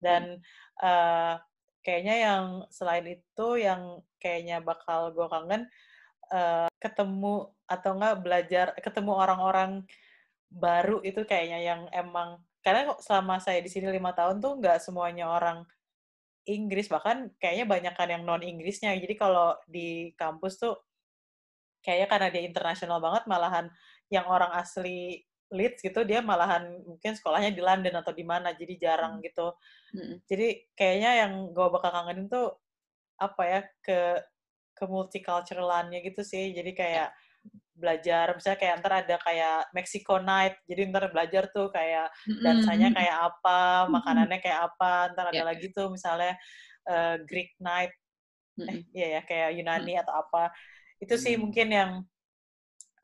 [0.00, 0.80] dan mm.
[0.80, 1.36] uh,
[1.84, 5.68] kayaknya yang selain itu yang kayaknya bakal gue kangen
[6.30, 9.70] uh, ketemu atau enggak belajar ketemu orang-orang
[10.50, 15.30] baru itu kayaknya yang emang karena selama saya di sini lima tahun tuh nggak semuanya
[15.30, 15.62] orang
[16.48, 20.74] Inggris bahkan kayaknya banyak kan yang non Inggrisnya jadi kalau di kampus tuh
[21.80, 23.66] kayaknya karena dia internasional banget malahan
[24.10, 28.74] yang orang asli Leeds gitu dia malahan mungkin sekolahnya di London atau di mana jadi
[28.78, 29.22] jarang hmm.
[29.26, 29.46] gitu
[29.94, 30.14] hmm.
[30.26, 32.54] jadi kayaknya yang gue bakal kangenin tuh
[33.18, 33.98] apa ya ke
[34.80, 36.56] ke multiculturalannya gitu sih.
[36.56, 37.12] Jadi kayak
[37.76, 42.12] belajar misalnya kayak ntar ada kayak Mexico night jadi ntar belajar tuh kayak
[42.44, 45.48] dansanya kayak apa makanannya kayak apa ntar ada yeah.
[45.48, 46.36] lagi tuh misalnya
[46.92, 47.96] uh, Greek night
[48.68, 50.52] eh iya ya kayak Yunani atau apa.
[51.00, 51.40] Itu sih hmm.
[51.40, 51.90] mungkin yang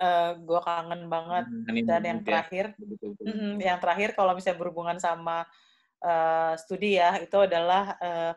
[0.00, 1.44] uh, eh, gue kangen banget.
[1.48, 2.24] Hmm, dan yang ya.
[2.26, 5.48] terakhir mm, yang terakhir kalau misalnya berhubungan sama
[6.04, 8.32] uh, studi ya itu adalah uh,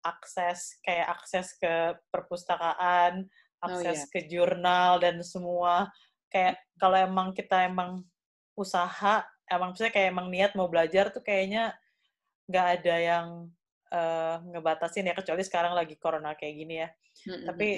[0.00, 3.28] akses kayak akses ke perpustakaan
[3.60, 4.12] akses oh, iya.
[4.12, 5.92] ke jurnal dan semua
[6.32, 8.04] kayak kalau emang kita emang
[8.56, 11.74] usaha emang misalnya kayak emang niat mau belajar tuh kayaknya
[12.48, 13.26] nggak ada yang
[13.92, 17.46] uh, ngebatasin ya kecuali sekarang lagi corona kayak gini ya mm -hmm.
[17.46, 17.68] tapi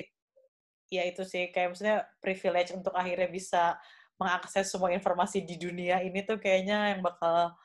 [0.92, 3.80] ya itu sih kayak maksudnya privilege untuk akhirnya bisa
[4.20, 7.56] mengakses semua informasi di dunia ini tuh kayaknya yang bakal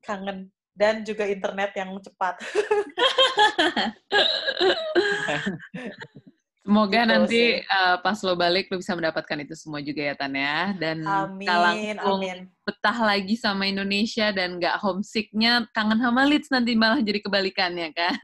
[0.00, 2.36] kangen dan juga internet yang cepat.
[6.66, 10.34] Semoga gitu nanti uh, pas lo balik lo bisa mendapatkan itu semua juga ya Tan
[10.34, 12.50] ya dan amin, langsung amin.
[12.66, 18.18] betah lagi sama Indonesia dan nggak homesicknya kangen sama Leeds nanti malah jadi kebalikannya kan.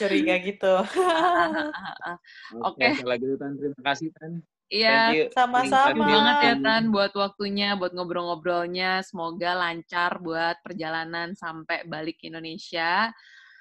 [0.00, 0.80] Curiga gitu.
[2.72, 2.88] Oke.
[2.88, 3.04] Okay.
[3.04, 4.32] Lagi gitu Tan, terima kasih Tan.
[4.68, 6.04] Iya, sama-sama.
[6.08, 9.04] banget ya Tan buat waktunya, buat ngobrol-ngobrolnya.
[9.04, 13.12] Semoga lancar buat perjalanan sampai balik ke Indonesia.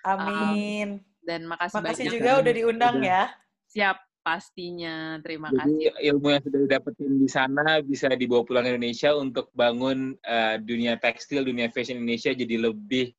[0.08, 1.04] Amin.
[1.04, 2.16] Um, dan makasih, makasih banyak.
[2.16, 3.24] juga udah diundang ya.
[3.68, 5.20] Siap, pastinya.
[5.20, 6.08] Terima Jadi, kasih.
[6.16, 10.96] ilmu yang sudah didapetin di sana bisa dibawa pulang ke Indonesia untuk bangun uh, dunia
[10.96, 13.12] tekstil, dunia fashion Indonesia jadi lebih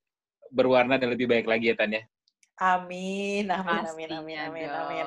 [0.48, 2.02] berwarna dan lebih baik lagi ya Tan ya.
[2.58, 5.06] Amin, amin, amin, amin, amin, amin.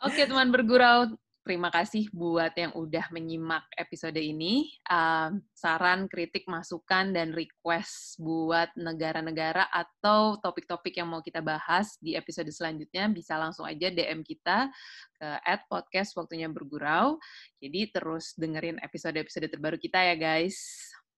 [0.00, 1.12] Oke teman bergurau,
[1.50, 4.70] terima kasih buat yang udah menyimak episode ini.
[4.86, 12.14] Um, saran, kritik, masukan, dan request buat negara-negara atau topik-topik yang mau kita bahas di
[12.14, 14.70] episode selanjutnya bisa langsung aja DM kita
[15.18, 17.18] ke at podcast waktunya bergurau.
[17.58, 20.54] Jadi terus dengerin episode-episode terbaru kita ya guys.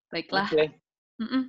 [0.08, 0.48] Baiklah.
[0.48, 0.80] Okay.
[1.20, 1.44] Mm -mm.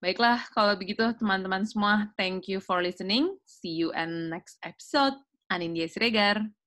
[0.00, 3.36] Baiklah, kalau begitu teman-teman semua, thank you for listening.
[3.44, 5.20] See you in next episode.
[5.52, 6.57] Anindya Siregar.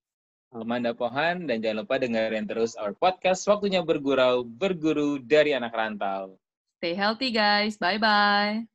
[0.52, 6.36] Amanda Pohan, dan jangan lupa dengerin terus our podcast Waktunya Bergurau, Berguru dari Anak Rantau.
[6.84, 8.68] Stay healthy guys, bye-bye.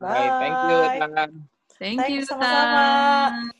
[0.00, 0.08] Bye.
[0.08, 0.30] Bye.
[0.40, 1.30] Thank you, Tan.
[1.76, 3.52] Thank Thanks, you, sama-sama.